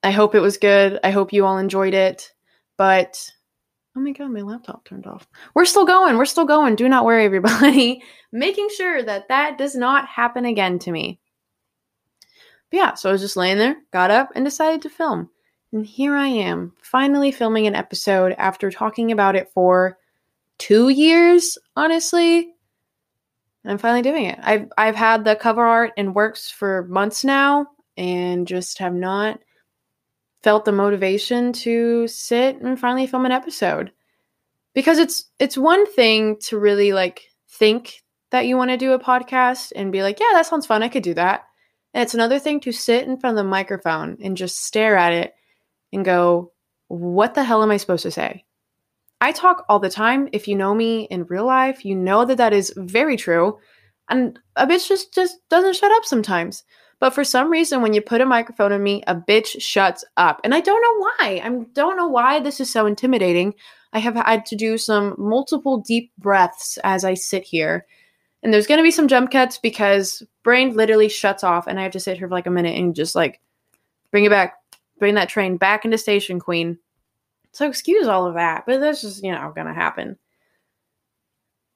I 0.03 0.11
hope 0.11 0.35
it 0.35 0.39
was 0.39 0.57
good. 0.57 0.99
I 1.03 1.11
hope 1.11 1.33
you 1.33 1.45
all 1.45 1.57
enjoyed 1.57 1.93
it. 1.93 2.31
But 2.77 3.31
oh 3.95 3.99
my 3.99 4.11
god, 4.11 4.31
my 4.31 4.41
laptop 4.41 4.85
turned 4.85 5.05
off. 5.05 5.27
We're 5.53 5.65
still 5.65 5.85
going. 5.85 6.17
We're 6.17 6.25
still 6.25 6.45
going. 6.45 6.75
Do 6.75 6.89
not 6.89 7.05
worry, 7.05 7.25
everybody. 7.25 8.03
Making 8.31 8.69
sure 8.75 9.03
that 9.03 9.27
that 9.27 9.57
does 9.57 9.75
not 9.75 10.07
happen 10.07 10.45
again 10.45 10.79
to 10.79 10.91
me. 10.91 11.19
But 12.71 12.77
yeah, 12.77 12.93
so 12.93 13.09
I 13.09 13.11
was 13.11 13.21
just 13.21 13.37
laying 13.37 13.57
there, 13.57 13.75
got 13.91 14.11
up, 14.11 14.29
and 14.33 14.45
decided 14.45 14.81
to 14.83 14.89
film. 14.89 15.29
And 15.73 15.85
here 15.85 16.15
I 16.15 16.27
am, 16.27 16.73
finally 16.81 17.31
filming 17.31 17.67
an 17.67 17.75
episode 17.75 18.33
after 18.37 18.71
talking 18.71 19.11
about 19.11 19.35
it 19.35 19.49
for 19.53 19.97
two 20.57 20.89
years, 20.89 21.57
honestly. 21.75 22.53
I'm 23.65 23.77
finally 23.77 24.01
doing 24.01 24.25
it. 24.25 24.39
I've 24.41 24.71
I've 24.77 24.95
had 24.95 25.23
the 25.23 25.35
cover 25.35 25.63
art 25.63 25.91
in 25.97 26.13
works 26.13 26.49
for 26.49 26.87
months 26.87 27.23
now 27.23 27.67
and 27.95 28.47
just 28.47 28.79
have 28.79 28.93
not 28.93 29.39
felt 30.43 30.65
the 30.65 30.71
motivation 30.71 31.53
to 31.53 32.07
sit 32.07 32.61
and 32.61 32.79
finally 32.79 33.07
film 33.07 33.25
an 33.25 33.31
episode 33.31 33.91
because 34.73 34.97
it's 34.97 35.25
it's 35.39 35.57
one 35.57 35.85
thing 35.93 36.37
to 36.37 36.57
really 36.57 36.93
like 36.93 37.23
think 37.49 38.01
that 38.31 38.45
you 38.45 38.57
want 38.57 38.71
to 38.71 38.77
do 38.77 38.93
a 38.93 38.99
podcast 38.99 39.71
and 39.75 39.91
be 39.91 40.01
like 40.01 40.19
yeah 40.19 40.29
that 40.33 40.45
sounds 40.45 40.65
fun 40.65 40.83
i 40.83 40.89
could 40.89 41.03
do 41.03 41.13
that 41.13 41.43
and 41.93 42.01
it's 42.01 42.13
another 42.13 42.39
thing 42.39 42.59
to 42.59 42.71
sit 42.71 43.07
in 43.07 43.19
front 43.19 43.37
of 43.37 43.43
the 43.43 43.49
microphone 43.49 44.17
and 44.23 44.37
just 44.37 44.63
stare 44.65 44.97
at 44.97 45.13
it 45.13 45.33
and 45.93 46.05
go 46.05 46.51
what 46.87 47.33
the 47.33 47.43
hell 47.43 47.61
am 47.61 47.71
i 47.71 47.77
supposed 47.77 48.03
to 48.03 48.11
say 48.11 48.43
I 49.21 49.31
talk 49.31 49.65
all 49.69 49.79
the 49.79 49.89
time. 49.89 50.27
If 50.33 50.47
you 50.47 50.55
know 50.55 50.73
me 50.73 51.03
in 51.03 51.25
real 51.25 51.45
life, 51.45 51.85
you 51.85 51.95
know 51.95 52.25
that 52.25 52.39
that 52.39 52.53
is 52.53 52.73
very 52.75 53.15
true. 53.15 53.59
And 54.09 54.37
a 54.55 54.65
bitch 54.65 54.87
just 54.87 55.13
just 55.13 55.37
doesn't 55.47 55.75
shut 55.75 55.91
up 55.91 56.05
sometimes. 56.05 56.63
But 57.01 57.15
for 57.15 57.23
some 57.23 57.51
reason, 57.51 57.81
when 57.81 57.93
you 57.93 58.01
put 58.01 58.21
a 58.21 58.27
microphone 58.27 58.71
on 58.71 58.83
me, 58.83 59.03
a 59.07 59.15
bitch 59.15 59.59
shuts 59.59 60.05
up. 60.17 60.39
And 60.43 60.53
I 60.53 60.61
don't 60.61 60.81
know 60.81 60.99
why. 60.99 61.41
I 61.43 61.49
don't 61.73 61.97
know 61.97 62.07
why 62.07 62.39
this 62.39 62.59
is 62.59 62.71
so 62.71 62.85
intimidating. 62.85 63.55
I 63.91 63.97
have 63.97 64.13
had 64.13 64.45
to 64.45 64.55
do 64.55 64.77
some 64.77 65.15
multiple 65.17 65.79
deep 65.79 66.11
breaths 66.19 66.77
as 66.83 67.03
I 67.03 67.15
sit 67.15 67.43
here. 67.43 67.87
And 68.43 68.53
there's 68.53 68.67
going 68.67 68.77
to 68.77 68.83
be 68.83 68.91
some 68.91 69.07
jump 69.07 69.31
cuts 69.31 69.57
because 69.57 70.21
brain 70.43 70.75
literally 70.75 71.09
shuts 71.09 71.43
off 71.43 71.65
and 71.65 71.79
I 71.79 71.83
have 71.83 71.91
to 71.93 71.99
sit 71.99 72.19
here 72.19 72.27
for 72.27 72.35
like 72.35 72.45
a 72.45 72.51
minute 72.51 72.77
and 72.77 72.93
just 72.93 73.15
like 73.15 73.41
bring 74.11 74.25
it 74.25 74.29
back, 74.29 74.57
bring 74.99 75.15
that 75.15 75.27
train 75.27 75.57
back 75.57 75.85
into 75.85 75.97
station, 75.97 76.39
queen. 76.39 76.77
So 77.51 77.67
excuse 77.67 78.07
all 78.07 78.27
of 78.27 78.35
that, 78.35 78.65
but 78.67 78.79
this 78.79 79.03
is, 79.03 79.23
you 79.23 79.31
know, 79.31 79.51
going 79.55 79.67
to 79.67 79.73
happen. 79.73 80.19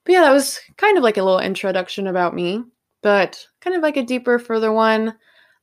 But 0.04 0.12
yeah, 0.12 0.20
that 0.20 0.32
was 0.32 0.60
kind 0.76 0.96
of 0.96 1.02
like 1.02 1.16
a 1.16 1.22
little 1.24 1.40
introduction 1.40 2.06
about 2.06 2.32
me 2.32 2.62
but 3.06 3.46
kind 3.60 3.76
of 3.76 3.84
like 3.84 3.96
a 3.96 4.02
deeper, 4.02 4.36
further 4.36 4.72
one. 4.72 5.14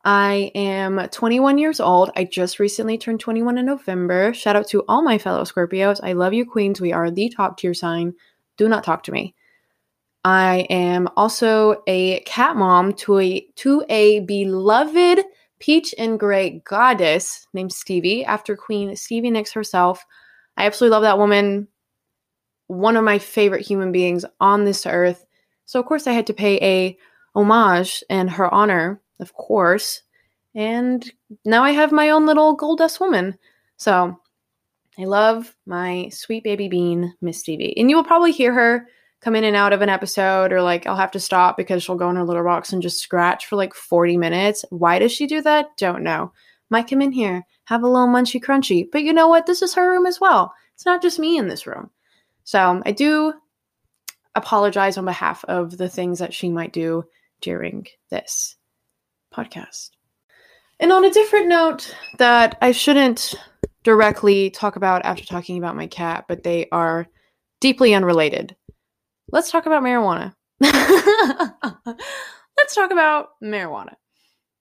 I 0.05 0.50
am 0.55 1.09
21 1.09 1.57
years 1.57 1.81
old. 1.81 2.09
I 2.15 2.23
just 2.23 2.57
recently 2.57 2.97
turned 2.97 3.19
21 3.19 3.57
in 3.57 3.65
November. 3.65 4.33
Shout 4.33 4.55
out 4.55 4.69
to 4.69 4.85
all 4.88 5.01
my 5.01 5.17
fellow 5.17 5.43
Scorpios. 5.43 6.00
I 6.01 6.13
love 6.13 6.31
you, 6.31 6.50
Queens. 6.50 6.79
We 6.79 6.93
are 6.93 7.12
the 7.12 7.27
top 7.27 7.57
tier 7.57 7.73
sign. 7.73 8.13
Do 8.55 8.69
not 8.69 8.85
talk 8.85 9.03
to 9.03 9.12
me. 9.12 9.35
I 10.23 10.67
am 10.69 11.09
also 11.17 11.83
a 11.85 12.21
cat 12.21 12.55
mom 12.55 12.93
to 12.93 13.19
a 13.19 13.45
to 13.55 13.83
a 13.89 14.21
beloved 14.21 15.25
peach 15.59 15.93
and 15.97 16.17
gray 16.17 16.62
goddess 16.63 17.45
named 17.53 17.73
Stevie, 17.73 18.23
after 18.23 18.55
Queen 18.55 18.95
Stevie 18.95 19.31
Nicks 19.31 19.51
herself. 19.51 20.05
I 20.55 20.65
absolutely 20.65 20.93
love 20.93 21.03
that 21.03 21.17
woman. 21.17 21.67
One 22.67 22.95
of 22.95 23.03
my 23.03 23.19
favorite 23.19 23.67
human 23.67 23.91
beings 23.91 24.23
on 24.39 24.63
this 24.63 24.85
earth. 24.85 25.25
So 25.65 25.77
of 25.81 25.85
course 25.88 26.07
I 26.07 26.13
had 26.13 26.27
to 26.27 26.33
pay 26.33 26.57
a 26.62 26.97
homage 27.36 28.04
and 28.10 28.30
her 28.30 28.54
honor, 28.54 29.02
of 29.20 29.34
course. 29.34 30.02
And 30.56 31.10
now 31.46 31.63
I 31.63 31.72
have 31.72 31.92
my 31.92 32.10
own 32.10 32.25
little 32.25 32.54
gold 32.54 32.80
dust 32.80 33.00
woman. 33.00 33.38
So 33.78 34.20
I 34.98 35.06
love 35.06 35.56
my 35.66 36.10
sweet 36.10 36.44
baby 36.44 36.68
bean, 36.68 37.13
Miss 37.22 37.40
Stevie. 37.40 37.78
And 37.78 37.90
you 37.90 37.96
will 37.96 38.04
probably 38.04 38.32
hear 38.32 38.54
her 38.54 38.88
come 39.22 39.36
in 39.36 39.46
and 39.46 39.56
out 39.56 39.74
of 39.74 39.82
an 39.82 39.90
episode, 39.90 40.52
or 40.52 40.62
like 40.62 40.86
I'll 40.86 40.98
have 40.98 41.12
to 41.12 41.20
stop 41.20 41.56
because 41.56 41.82
she'll 41.82 41.96
go 41.96 42.10
in 42.10 42.18
her 42.18 42.25
little 42.25 42.44
box 42.44 42.74
and 42.74 42.82
just 42.82 43.00
scratch 43.00 43.46
for 43.46 43.56
like 43.56 43.74
40 43.74 44.18
minutes. 44.18 44.66
Why 44.70 45.00
does 45.00 45.12
she 45.12 45.25
do 45.25 45.42
that? 45.42 45.75
Don't 45.78 46.04
know. 46.04 46.34
Might 46.70 46.90
come 46.90 47.02
in 47.02 47.12
here, 47.12 47.46
have 47.66 47.84
a 47.84 47.88
little 47.88 48.08
munchy 48.08 48.44
crunchy. 48.44 48.86
But 48.92 49.04
you 49.04 49.13
know 49.13 49.28
what? 49.28 49.46
This 49.46 49.62
is 49.62 49.74
her 49.75 49.90
room 49.90 50.06
as 50.06 50.20
well. 50.20 50.54
It's 50.75 50.86
not 50.86 51.02
just 51.02 51.20
me 51.20 51.38
in 51.38 51.48
this 51.48 51.66
room. 51.66 51.90
So 52.44 52.82
I 52.86 52.92
do 52.92 53.34
apologize 54.36 54.98
on 54.98 55.06
behalf 55.06 55.46
of 55.46 55.78
the 55.78 55.90
things 55.90 56.20
that 56.20 56.34
she 56.34 56.50
might 56.50 56.74
do 56.74 57.06
during 57.43 57.85
this 58.09 58.55
podcast. 59.31 59.91
And 60.79 60.91
on 60.91 61.05
a 61.05 61.12
different 61.12 61.47
note, 61.47 61.95
that 62.17 62.57
I 62.62 62.71
shouldn't 62.71 63.35
directly 63.83 64.50
talk 64.50 64.75
about 64.75 65.05
after 65.05 65.25
talking 65.25 65.57
about 65.57 65.75
my 65.75 65.88
cat, 65.88 66.25
but 66.27 66.43
they 66.43 66.67
are 66.71 67.07
deeply 67.59 67.93
unrelated. 67.93 68.55
Let's 69.31 69.51
talk 69.51 69.65
about 69.65 69.83
marijuana. 69.83 70.33
Let's 70.62 71.53
talk 72.73 72.91
about 72.91 73.29
marijuana. 73.43 73.95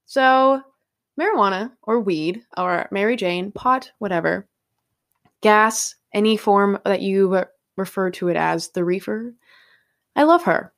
So, 0.06 0.62
marijuana 1.18 1.72
or 1.82 2.00
weed 2.00 2.42
or 2.56 2.88
Mary 2.90 3.16
Jane, 3.16 3.52
pot, 3.52 3.92
whatever, 3.98 4.48
gas, 5.40 5.94
any 6.12 6.36
form 6.36 6.78
that 6.84 7.00
you 7.00 7.44
refer 7.76 8.10
to 8.10 8.28
it 8.28 8.36
as, 8.36 8.68
the 8.70 8.84
reefer. 8.84 9.34
I 10.16 10.24
love 10.24 10.42
her. 10.44 10.72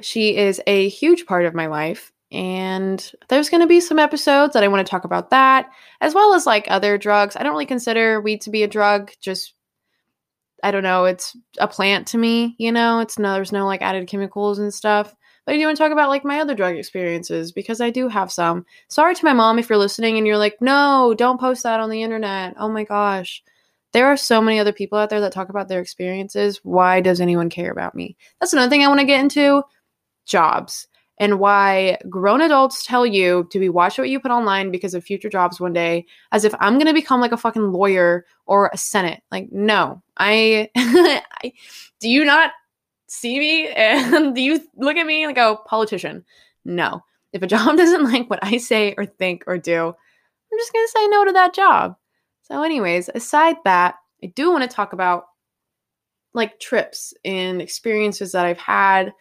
She 0.00 0.36
is 0.36 0.60
a 0.66 0.88
huge 0.88 1.26
part 1.26 1.46
of 1.46 1.54
my 1.54 1.66
life. 1.66 2.12
And 2.32 3.12
there's 3.28 3.48
going 3.48 3.60
to 3.60 3.68
be 3.68 3.80
some 3.80 3.98
episodes 3.98 4.52
that 4.54 4.64
I 4.64 4.68
want 4.68 4.84
to 4.84 4.90
talk 4.90 5.04
about 5.04 5.30
that, 5.30 5.70
as 6.00 6.12
well 6.14 6.34
as 6.34 6.44
like 6.44 6.66
other 6.68 6.98
drugs. 6.98 7.36
I 7.36 7.42
don't 7.42 7.52
really 7.52 7.66
consider 7.66 8.20
weed 8.20 8.40
to 8.42 8.50
be 8.50 8.64
a 8.64 8.68
drug, 8.68 9.12
just 9.20 9.54
I 10.62 10.70
don't 10.70 10.82
know, 10.82 11.04
it's 11.04 11.36
a 11.58 11.68
plant 11.68 12.08
to 12.08 12.18
me, 12.18 12.56
you 12.58 12.72
know, 12.72 12.98
it's 12.98 13.18
no, 13.18 13.34
there's 13.34 13.52
no 13.52 13.66
like 13.66 13.82
added 13.82 14.08
chemicals 14.08 14.58
and 14.58 14.74
stuff. 14.74 15.14
But 15.44 15.54
I 15.54 15.58
do 15.58 15.64
want 15.66 15.76
to 15.76 15.82
talk 15.82 15.92
about 15.92 16.08
like 16.08 16.24
my 16.24 16.40
other 16.40 16.56
drug 16.56 16.74
experiences 16.74 17.52
because 17.52 17.80
I 17.80 17.90
do 17.90 18.08
have 18.08 18.32
some. 18.32 18.66
Sorry 18.88 19.14
to 19.14 19.24
my 19.24 19.32
mom 19.32 19.60
if 19.60 19.68
you're 19.68 19.78
listening 19.78 20.18
and 20.18 20.26
you're 20.26 20.38
like, 20.38 20.56
no, 20.60 21.14
don't 21.16 21.40
post 21.40 21.62
that 21.62 21.78
on 21.78 21.88
the 21.88 22.02
internet. 22.02 22.54
Oh 22.58 22.68
my 22.68 22.82
gosh. 22.82 23.44
There 23.92 24.08
are 24.08 24.16
so 24.16 24.42
many 24.42 24.58
other 24.58 24.72
people 24.72 24.98
out 24.98 25.08
there 25.08 25.20
that 25.20 25.32
talk 25.32 25.48
about 25.48 25.68
their 25.68 25.80
experiences. 25.80 26.60
Why 26.64 27.00
does 27.00 27.20
anyone 27.20 27.48
care 27.48 27.70
about 27.70 27.94
me? 27.94 28.16
That's 28.40 28.52
another 28.52 28.68
thing 28.68 28.82
I 28.82 28.88
want 28.88 28.98
to 28.98 29.06
get 29.06 29.20
into 29.20 29.62
jobs 30.26 30.86
and 31.18 31.38
why 31.38 31.96
grown 32.10 32.42
adults 32.42 32.84
tell 32.84 33.06
you 33.06 33.48
to 33.50 33.58
be 33.58 33.70
watch 33.70 33.96
what 33.96 34.10
you 34.10 34.20
put 34.20 34.30
online 34.30 34.70
because 34.70 34.92
of 34.92 35.02
future 35.02 35.30
jobs 35.30 35.58
one 35.58 35.72
day 35.72 36.04
as 36.32 36.44
if 36.44 36.54
i'm 36.60 36.74
going 36.74 36.86
to 36.86 36.92
become 36.92 37.20
like 37.20 37.32
a 37.32 37.36
fucking 37.36 37.72
lawyer 37.72 38.26
or 38.46 38.70
a 38.72 38.78
senate. 38.78 39.22
Like 39.30 39.48
no. 39.52 40.02
I, 40.16 40.70
I 40.76 41.52
do 42.00 42.08
you 42.08 42.24
not 42.24 42.52
see 43.08 43.38
me? 43.38 43.68
And 43.76 44.34
do 44.34 44.40
you 44.40 44.60
look 44.76 44.96
at 44.96 45.06
me 45.06 45.26
like 45.26 45.38
a 45.38 45.56
politician? 45.66 46.24
No. 46.64 47.02
If 47.32 47.42
a 47.42 47.46
job 47.54 47.76
doesn't 47.76 48.04
like 48.04 48.30
what 48.30 48.40
i 48.42 48.56
say 48.56 48.94
or 48.96 49.04
think 49.04 49.44
or 49.46 49.58
do 49.58 49.88
i'm 49.88 50.58
just 50.58 50.72
going 50.72 50.86
to 50.86 50.92
say 50.92 51.06
no 51.08 51.24
to 51.24 51.32
that 51.32 51.54
job. 51.54 51.96
So 52.42 52.62
anyways 52.62 53.10
aside 53.14 53.56
that 53.64 53.96
i 54.22 54.28
do 54.28 54.50
want 54.50 54.68
to 54.68 54.74
talk 54.74 54.92
about 54.92 55.26
like 56.32 56.60
trips 56.60 57.12
and 57.24 57.60
experiences 57.60 58.32
that 58.32 58.46
i've 58.46 58.58
had 58.58 59.12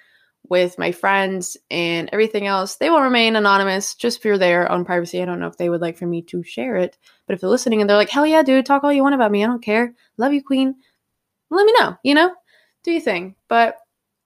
with 0.49 0.77
my 0.77 0.91
friends 0.91 1.57
and 1.69 2.09
everything 2.11 2.47
else, 2.47 2.75
they 2.75 2.89
will 2.89 3.01
remain 3.01 3.35
anonymous 3.35 3.95
just 3.95 4.21
for 4.21 4.37
their 4.37 4.71
own 4.71 4.85
privacy. 4.85 5.21
I 5.21 5.25
don't 5.25 5.39
know 5.39 5.47
if 5.47 5.57
they 5.57 5.69
would 5.69 5.81
like 5.81 5.97
for 5.97 6.05
me 6.05 6.21
to 6.23 6.43
share 6.43 6.75
it, 6.75 6.97
but 7.25 7.33
if 7.33 7.41
they're 7.41 7.49
listening 7.49 7.81
and 7.81 7.89
they're 7.89 7.97
like, 7.97 8.09
hell 8.09 8.25
yeah, 8.25 8.43
dude, 8.43 8.65
talk 8.65 8.83
all 8.83 8.93
you 8.93 9.03
want 9.03 9.15
about 9.15 9.31
me. 9.31 9.43
I 9.43 9.47
don't 9.47 9.63
care. 9.63 9.93
Love 10.17 10.33
you, 10.33 10.43
queen. 10.43 10.75
Let 11.49 11.65
me 11.65 11.73
know, 11.79 11.95
you 12.03 12.13
know? 12.13 12.33
Do 12.83 12.91
your 12.91 13.01
thing. 13.01 13.35
But 13.47 13.77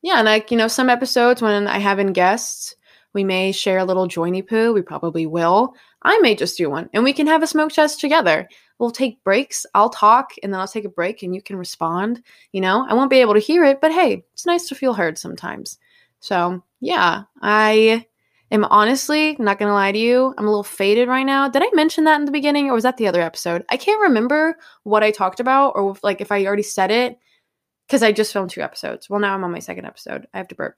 yeah, 0.02 0.18
and 0.18 0.26
like, 0.26 0.52
you 0.52 0.58
know, 0.58 0.68
some 0.68 0.90
episodes 0.90 1.42
when 1.42 1.68
I 1.68 1.80
have 1.80 2.00
in 2.00 2.14
guests, 2.14 2.76
we 3.14 3.24
may 3.24 3.52
share 3.52 3.80
a 3.80 3.86
little 3.86 4.08
joiny 4.08 4.48
poo. 4.48 4.74
We 4.74 4.82
probably 4.82 5.26
will. 5.26 5.74
I 6.04 6.18
may 6.20 6.36
just 6.36 6.58
do 6.58 6.70
one 6.70 6.90
and 6.94 7.04
we 7.04 7.14
can 7.14 7.28
have 7.28 7.44
a 7.44 7.48
smoke 7.48 7.72
test 7.72 8.00
together. 8.00 8.48
We'll 8.78 8.92
take 8.92 9.24
breaks. 9.24 9.66
I'll 9.74 9.90
talk 9.90 10.32
and 10.42 10.54
then 10.54 10.62
I'll 10.62 10.68
take 10.68 10.86
a 10.86 10.90
break 10.90 11.22
and 11.24 11.36
you 11.36 11.42
can 11.42 11.58
respond. 11.58 12.24
You 12.54 12.62
know, 12.62 12.86
I 12.88 12.94
won't 12.94 13.10
be 13.10 13.20
able 13.20 13.34
to 13.34 13.40
hear 13.40 13.64
it, 13.66 13.82
but 13.82 13.92
hey, 13.92 14.24
it's 14.34 14.46
nice 14.46 14.70
to 14.70 14.76
feel 14.76 14.94
heard 14.94 15.18
sometimes. 15.18 15.78
So, 16.20 16.64
yeah, 16.80 17.24
I 17.42 18.06
am 18.52 18.66
honestly 18.66 19.36
not 19.40 19.60
to 19.60 19.74
lie 19.74 19.92
to 19.92 19.98
you. 19.98 20.34
I'm 20.38 20.46
a 20.46 20.50
little 20.50 20.64
faded 20.64 21.08
right 21.08 21.24
now. 21.24 21.48
Did 21.48 21.64
I 21.64 21.70
mention 21.74 22.04
that 22.06 22.20
in 22.20 22.26
the 22.26 22.32
beginning 22.32 22.70
or 22.70 22.74
was 22.74 22.84
that 22.84 22.98
the 22.98 23.08
other 23.08 23.22
episode? 23.22 23.66
I 23.70 23.78
can't 23.78 24.02
remember 24.02 24.58
what 24.84 25.04
I 25.04 25.12
talked 25.12 25.40
about 25.40 25.72
or 25.76 25.92
if, 25.92 26.04
like 26.04 26.22
if 26.22 26.32
I 26.32 26.46
already 26.46 26.64
said 26.64 26.92
it 26.92 27.18
because 27.88 28.04
I 28.04 28.12
just 28.12 28.34
filmed 28.34 28.50
two 28.50 28.62
episodes. 28.62 29.10
Well, 29.10 29.20
now 29.20 29.34
I'm 29.34 29.44
on 29.44 29.52
my 29.52 29.60
second 29.60 29.86
episode. 29.86 30.28
I 30.34 30.38
have 30.38 30.48
to 30.50 30.56
burp. 30.56 30.76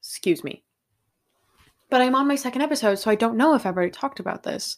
Excuse 0.00 0.44
me. 0.44 0.62
But 1.90 2.02
I'm 2.02 2.14
on 2.14 2.28
my 2.28 2.36
second 2.36 2.62
episode, 2.62 2.96
so 2.96 3.10
I 3.10 3.14
don't 3.14 3.36
know 3.36 3.54
if 3.54 3.64
I've 3.64 3.76
already 3.76 3.90
talked 3.90 4.20
about 4.20 4.42
this. 4.42 4.76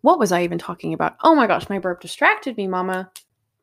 What 0.00 0.18
was 0.18 0.32
I 0.32 0.42
even 0.42 0.58
talking 0.58 0.94
about? 0.94 1.16
Oh 1.22 1.34
my 1.34 1.46
gosh, 1.46 1.68
my 1.68 1.78
burp 1.78 2.00
distracted 2.00 2.56
me, 2.56 2.66
mama 2.66 3.10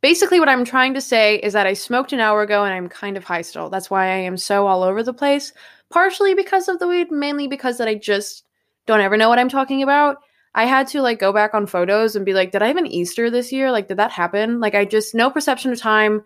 basically 0.03 0.37
what 0.37 0.49
I'm 0.49 0.65
trying 0.65 0.93
to 0.95 1.01
say 1.01 1.37
is 1.37 1.53
that 1.53 1.65
I 1.65 1.73
smoked 1.73 2.11
an 2.11 2.19
hour 2.19 2.41
ago 2.41 2.65
and 2.65 2.73
I'm 2.73 2.89
kind 2.89 3.15
of 3.15 3.23
high 3.23 3.41
still. 3.41 3.69
That's 3.69 3.89
why 3.89 4.07
I 4.07 4.17
am 4.17 4.35
so 4.35 4.67
all 4.67 4.83
over 4.83 5.01
the 5.01 5.13
place. 5.13 5.53
Partially 5.89 6.35
because 6.35 6.67
of 6.67 6.77
the 6.79 6.87
weed, 6.87 7.09
mainly 7.09 7.47
because 7.47 7.77
that 7.77 7.87
I 7.87 7.95
just 7.95 8.43
don't 8.85 8.99
ever 8.99 9.15
know 9.15 9.29
what 9.29 9.39
I'm 9.39 9.47
talking 9.47 9.81
about. 9.81 10.17
I 10.55 10.65
had 10.65 10.87
to 10.89 11.01
like 11.01 11.19
go 11.19 11.31
back 11.31 11.53
on 11.53 11.65
photos 11.65 12.17
and 12.17 12.25
be 12.25 12.33
like, 12.33 12.51
did 12.51 12.61
I 12.61 12.67
have 12.67 12.75
an 12.75 12.85
Easter 12.85 13.29
this 13.29 13.53
year? 13.53 13.71
Like, 13.71 13.87
did 13.87 13.95
that 13.95 14.11
happen? 14.11 14.59
Like, 14.59 14.75
I 14.75 14.83
just 14.83 15.15
no 15.15 15.31
perception 15.31 15.71
of 15.71 15.79
time. 15.79 16.21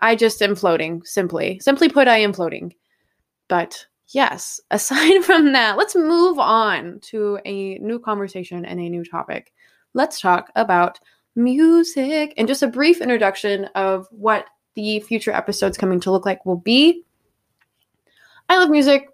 I 0.00 0.16
just 0.16 0.42
am 0.42 0.56
floating, 0.56 1.00
simply. 1.04 1.60
Simply 1.60 1.88
put, 1.88 2.08
I 2.08 2.18
am 2.18 2.32
floating. 2.32 2.74
But 3.48 3.86
yes, 4.08 4.60
aside 4.72 5.22
from 5.22 5.52
that, 5.52 5.78
let's 5.78 5.94
move 5.94 6.40
on 6.40 6.98
to 7.10 7.38
a 7.46 7.78
new 7.78 8.00
conversation 8.00 8.64
and 8.64 8.80
a 8.80 8.88
new 8.88 9.04
topic. 9.04 9.52
Let's 9.94 10.20
talk 10.20 10.50
about 10.56 10.98
music 11.36 12.34
and 12.36 12.48
just 12.48 12.62
a 12.62 12.68
brief 12.68 13.00
introduction 13.00 13.66
of 13.74 14.06
what 14.10 14.46
the 14.74 15.00
future 15.00 15.32
episodes 15.32 15.78
coming 15.78 16.00
to 16.00 16.10
look 16.10 16.26
like 16.26 16.44
will 16.44 16.56
be. 16.56 17.04
I 18.48 18.58
love 18.58 18.70
music 18.70 19.08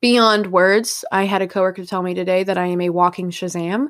beyond 0.00 0.52
words. 0.52 1.04
I 1.10 1.24
had 1.24 1.42
a 1.42 1.48
coworker 1.48 1.84
tell 1.84 2.02
me 2.02 2.14
today 2.14 2.44
that 2.44 2.58
I 2.58 2.66
am 2.66 2.80
a 2.80 2.90
walking 2.90 3.30
Shazam. 3.30 3.88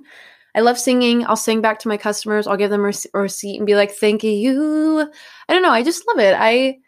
I 0.55 0.61
love 0.61 0.79
singing. 0.79 1.27
I'll 1.27 1.37
sing 1.37 1.61
back 1.61 1.79
to 1.81 1.89
my 1.89 1.97
customers. 1.97 2.47
I'll 2.47 2.57
give 2.57 2.71
them 2.71 2.85
a 2.85 2.93
receipt 3.19 3.59
and 3.59 3.67
be 3.67 3.75
like, 3.75 3.93
"Thank 3.93 4.25
you." 4.25 5.11
I 5.49 5.53
don't 5.53 5.63
know. 5.63 5.71
I 5.71 5.83
just 5.83 6.07
love 6.09 6.19
it. 6.19 6.35
I 6.39 6.79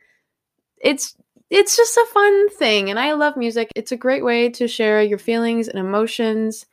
it's 0.81 1.17
it's 1.51 1.77
just 1.77 1.97
a 1.97 2.07
fun 2.13 2.49
thing 2.51 2.91
and 2.91 2.99
I 2.99 3.13
love 3.13 3.37
music. 3.37 3.71
It's 3.77 3.93
a 3.93 3.97
great 3.97 4.25
way 4.25 4.49
to 4.51 4.69
share 4.69 5.03
your 5.03 5.19
feelings 5.19 5.69
and 5.69 5.79
emotions, 5.79 6.67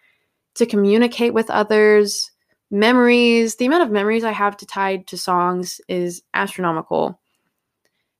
to 0.55 0.65
communicate 0.65 1.33
with 1.33 1.49
others 1.49 2.31
memories, 2.69 3.55
the 3.55 3.65
amount 3.65 3.83
of 3.83 3.91
memories 3.91 4.23
I 4.23 4.31
have 4.31 4.57
to 4.57 4.65
tied 4.65 5.07
to 5.07 5.17
songs 5.17 5.79
is 5.87 6.21
astronomical. 6.33 7.19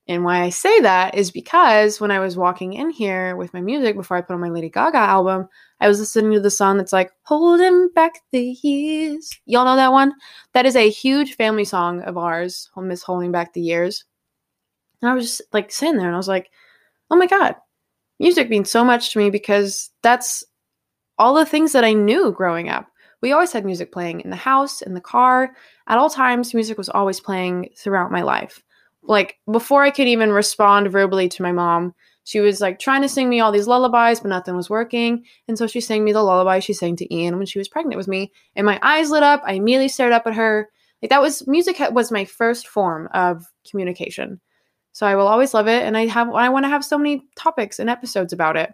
And 0.09 0.23
why 0.23 0.41
I 0.41 0.49
say 0.49 0.79
that 0.81 1.15
is 1.15 1.31
because 1.31 1.99
when 1.99 2.11
I 2.11 2.19
was 2.19 2.37
walking 2.37 2.73
in 2.73 2.89
here 2.89 3.35
with 3.35 3.53
my 3.53 3.59
music 3.59 3.97
before 3.97 4.15
I 4.15 4.21
put 4.21 4.33
on 4.33 4.39
my 4.39 4.49
Lady 4.49 4.69
Gaga 4.69 4.97
album, 4.97 5.49
I 5.81 5.89
was 5.89 5.99
listening 5.99 6.31
to 6.31 6.39
the 6.39 6.49
song 6.49 6.77
that's 6.77 6.93
like 6.93 7.11
Holding 7.23 7.89
Back 7.93 8.13
the 8.31 8.57
Years. 8.63 9.29
Y'all 9.45 9.65
know 9.65 9.75
that 9.75 9.91
one? 9.91 10.13
That 10.53 10.65
is 10.65 10.77
a 10.77 10.89
huge 10.89 11.35
family 11.35 11.65
song 11.65 12.01
of 12.03 12.17
ours, 12.17 12.69
Miss 12.77 13.03
Holding 13.03 13.33
Back 13.33 13.51
the 13.51 13.61
Years. 13.61 14.05
And 15.01 15.11
I 15.11 15.13
was 15.13 15.25
just 15.25 15.41
like 15.51 15.71
sitting 15.71 15.97
there 15.97 16.07
and 16.07 16.15
I 16.15 16.19
was 16.19 16.29
like, 16.29 16.49
oh 17.11 17.17
my 17.17 17.27
God, 17.27 17.55
music 18.17 18.49
means 18.49 18.71
so 18.71 18.85
much 18.85 19.11
to 19.11 19.19
me 19.19 19.29
because 19.29 19.89
that's 20.03 20.43
all 21.17 21.33
the 21.33 21.45
things 21.45 21.73
that 21.73 21.83
I 21.83 21.91
knew 21.91 22.31
growing 22.31 22.69
up. 22.69 22.87
We 23.27 23.33
always 23.33 23.51
had 23.51 23.65
music 23.65 23.91
playing 23.91 24.21
in 24.21 24.29
the 24.29 24.37
house, 24.37 24.81
in 24.81 24.93
the 24.93 25.01
car. 25.01 25.53
At 25.85 25.97
all 25.97 26.09
times, 26.09 26.53
music 26.53 26.77
was 26.77 26.87
always 26.87 27.19
playing 27.19 27.71
throughout 27.75 28.09
my 28.09 28.21
life. 28.21 28.63
Like 29.03 29.37
before 29.51 29.83
I 29.83 29.89
could 29.89 30.07
even 30.07 30.31
respond 30.31 30.89
verbally 30.93 31.27
to 31.27 31.43
my 31.43 31.51
mom, 31.51 31.93
she 32.23 32.39
was 32.39 32.61
like 32.61 32.79
trying 32.79 33.01
to 33.01 33.09
sing 33.09 33.27
me 33.27 33.41
all 33.41 33.51
these 33.51 33.67
lullabies, 33.67 34.21
but 34.21 34.29
nothing 34.29 34.55
was 34.55 34.69
working. 34.69 35.25
And 35.49 35.57
so 35.57 35.67
she 35.67 35.81
sang 35.81 36.05
me 36.05 36.13
the 36.13 36.23
lullaby 36.23 36.59
she 36.59 36.71
sang 36.71 36.95
to 36.95 37.13
Ian 37.13 37.35
when 37.35 37.45
she 37.45 37.59
was 37.59 37.67
pregnant 37.67 37.97
with 37.97 38.07
me. 38.07 38.31
And 38.55 38.65
my 38.65 38.79
eyes 38.81 39.11
lit 39.11 39.23
up. 39.23 39.41
I 39.43 39.55
immediately 39.55 39.89
stared 39.89 40.13
up 40.13 40.25
at 40.25 40.35
her. 40.35 40.69
Like 41.01 41.09
that 41.09 41.21
was 41.21 41.45
music 41.47 41.81
was 41.91 42.13
my 42.13 42.23
first 42.23 42.69
form 42.69 43.09
of 43.13 43.45
communication. 43.69 44.39
So 44.93 45.05
I 45.05 45.17
will 45.17 45.27
always 45.27 45.53
love 45.53 45.67
it. 45.67 45.83
And 45.83 45.97
I 45.97 46.05
have 46.05 46.29
I 46.29 46.47
want 46.47 46.63
to 46.63 46.69
have 46.69 46.85
so 46.85 46.97
many 46.97 47.23
topics 47.35 47.79
and 47.79 47.89
episodes 47.89 48.31
about 48.31 48.55
it. 48.55 48.71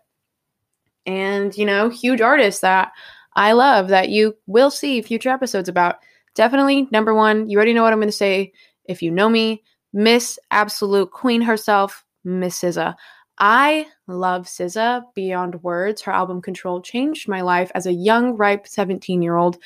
And, 1.07 1.57
you 1.57 1.65
know, 1.65 1.89
huge 1.89 2.21
artists 2.21 2.61
that 2.61 2.91
I 3.35 3.53
love 3.53 3.89
that 3.89 4.09
you 4.09 4.35
will 4.47 4.71
see 4.71 5.01
future 5.01 5.29
episodes 5.29 5.69
about. 5.69 5.97
Definitely 6.35 6.87
number 6.91 7.13
one, 7.13 7.49
you 7.49 7.57
already 7.57 7.73
know 7.73 7.83
what 7.83 7.93
I'm 7.93 7.99
gonna 7.99 8.11
say. 8.11 8.53
If 8.85 9.01
you 9.01 9.11
know 9.11 9.29
me, 9.29 9.63
Miss 9.93 10.39
Absolute 10.51 11.11
Queen 11.11 11.41
herself, 11.41 12.05
Miss 12.23 12.59
SZA. 12.59 12.95
I 13.39 13.87
love 14.07 14.45
SZA 14.45 15.03
beyond 15.15 15.63
words. 15.63 16.01
Her 16.01 16.11
album 16.11 16.41
Control 16.41 16.81
changed 16.81 17.27
my 17.27 17.41
life 17.41 17.71
as 17.75 17.85
a 17.85 17.93
young, 17.93 18.37
ripe 18.37 18.67
17 18.67 19.21
year 19.21 19.35
old. 19.35 19.57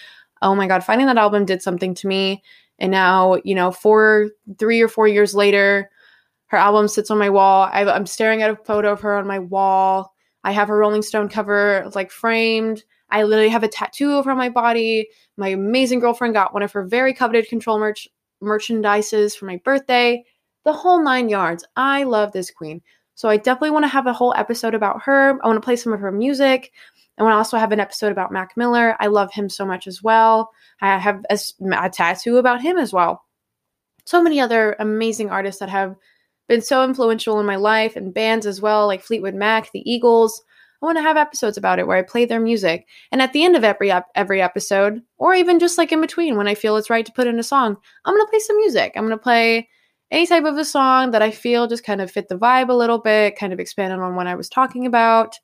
Oh 0.41 0.55
my 0.55 0.67
God, 0.67 0.83
finding 0.83 1.07
that 1.07 1.17
album 1.17 1.45
did 1.45 1.61
something 1.61 1.93
to 1.95 2.07
me. 2.07 2.43
And 2.79 2.91
now, 2.91 3.37
you 3.43 3.55
know, 3.55 3.71
four, 3.71 4.29
three 4.57 4.81
or 4.81 4.87
four 4.87 5.07
years 5.07 5.33
later, 5.33 5.89
her 6.47 6.57
album 6.57 6.87
sits 6.87 7.11
on 7.11 7.17
my 7.17 7.29
wall. 7.29 7.67
I, 7.71 7.83
am 7.83 8.05
staring 8.05 8.41
at 8.41 8.51
a 8.51 8.55
photo 8.55 8.91
of 8.91 9.01
her 9.01 9.17
on 9.17 9.27
my 9.27 9.39
wall. 9.39 10.13
I 10.43 10.51
have 10.51 10.69
her 10.69 10.77
Rolling 10.77 11.01
Stone 11.01 11.29
cover 11.29 11.89
like 11.93 12.11
framed. 12.11 12.83
I 13.09 13.23
literally 13.23 13.49
have 13.49 13.63
a 13.63 13.67
tattoo 13.67 14.13
over 14.13 14.35
my 14.35 14.49
body. 14.49 15.07
My 15.37 15.49
amazing 15.49 15.99
girlfriend 15.99 16.33
got 16.33 16.53
one 16.53 16.63
of 16.63 16.71
her 16.73 16.83
very 16.83 17.13
coveted 17.13 17.47
Control 17.47 17.79
merch 17.79 18.07
merchandises 18.43 19.35
for 19.35 19.45
my 19.45 19.59
birthday. 19.63 20.23
The 20.65 20.73
whole 20.73 21.01
nine 21.01 21.29
yards. 21.29 21.65
I 21.75 22.03
love 22.03 22.31
this 22.31 22.51
queen. 22.51 22.81
So 23.15 23.29
I 23.29 23.37
definitely 23.37 23.71
want 23.71 23.83
to 23.83 23.89
have 23.89 24.05
a 24.05 24.13
whole 24.13 24.33
episode 24.35 24.75
about 24.75 25.01
her. 25.03 25.39
I 25.41 25.47
want 25.47 25.57
to 25.57 25.65
play 25.65 25.75
some 25.75 25.93
of 25.93 25.99
her 25.99 26.11
music. 26.11 26.71
I 27.17 27.23
want 27.23 27.33
to 27.33 27.37
also 27.37 27.57
have 27.57 27.71
an 27.71 27.79
episode 27.79 28.11
about 28.11 28.31
Mac 28.31 28.55
Miller. 28.55 28.95
I 28.99 29.07
love 29.07 29.33
him 29.33 29.49
so 29.49 29.65
much 29.65 29.87
as 29.87 30.03
well. 30.03 30.51
I 30.81 30.99
have 30.99 31.25
a, 31.29 31.39
a 31.71 31.89
tattoo 31.89 32.37
about 32.37 32.61
him 32.61 32.77
as 32.77 32.93
well. 32.93 33.25
So 34.05 34.21
many 34.21 34.39
other 34.39 34.75
amazing 34.79 35.31
artists 35.31 35.59
that 35.59 35.69
have 35.69 35.95
been 36.47 36.61
so 36.61 36.83
influential 36.83 37.39
in 37.39 37.45
my 37.45 37.55
life 37.55 37.95
and 37.95 38.13
bands 38.13 38.45
as 38.45 38.61
well, 38.61 38.85
like 38.85 39.01
Fleetwood 39.01 39.35
Mac, 39.35 39.71
the 39.71 39.89
Eagles. 39.89 40.43
I 40.81 40.85
want 40.85 40.97
to 40.97 41.01
have 41.01 41.17
episodes 41.17 41.57
about 41.57 41.79
it 41.79 41.87
where 41.87 41.97
I 41.97 42.03
play 42.03 42.25
their 42.25 42.39
music. 42.39 42.87
And 43.11 43.21
at 43.21 43.33
the 43.33 43.43
end 43.43 43.55
of 43.55 43.63
every 43.63 43.91
ep- 43.91 44.09
every 44.15 44.41
episode, 44.41 45.01
or 45.17 45.33
even 45.33 45.59
just 45.59 45.77
like 45.77 45.91
in 45.91 46.01
between 46.01 46.37
when 46.37 46.47
I 46.47 46.55
feel 46.55 46.77
it's 46.77 46.89
right 46.89 47.05
to 47.05 47.11
put 47.11 47.27
in 47.27 47.39
a 47.39 47.43
song, 47.43 47.77
I'm 48.05 48.13
going 48.13 48.25
to 48.25 48.29
play 48.29 48.39
some 48.39 48.57
music. 48.57 48.93
I'm 48.95 49.03
going 49.05 49.17
to 49.17 49.23
play 49.23 49.69
any 50.11 50.27
type 50.27 50.45
of 50.45 50.57
a 50.57 50.65
song 50.65 51.11
that 51.11 51.21
I 51.21 51.31
feel 51.31 51.67
just 51.67 51.83
kind 51.83 52.01
of 52.01 52.11
fit 52.11 52.29
the 52.29 52.37
vibe 52.37 52.69
a 52.69 52.73
little 52.73 52.99
bit, 52.99 53.37
kind 53.37 53.53
of 53.53 53.59
expanded 53.59 53.99
on 53.99 54.15
what 54.15 54.27
I 54.27 54.35
was 54.35 54.49
talking 54.49 54.85
about. 54.85 55.35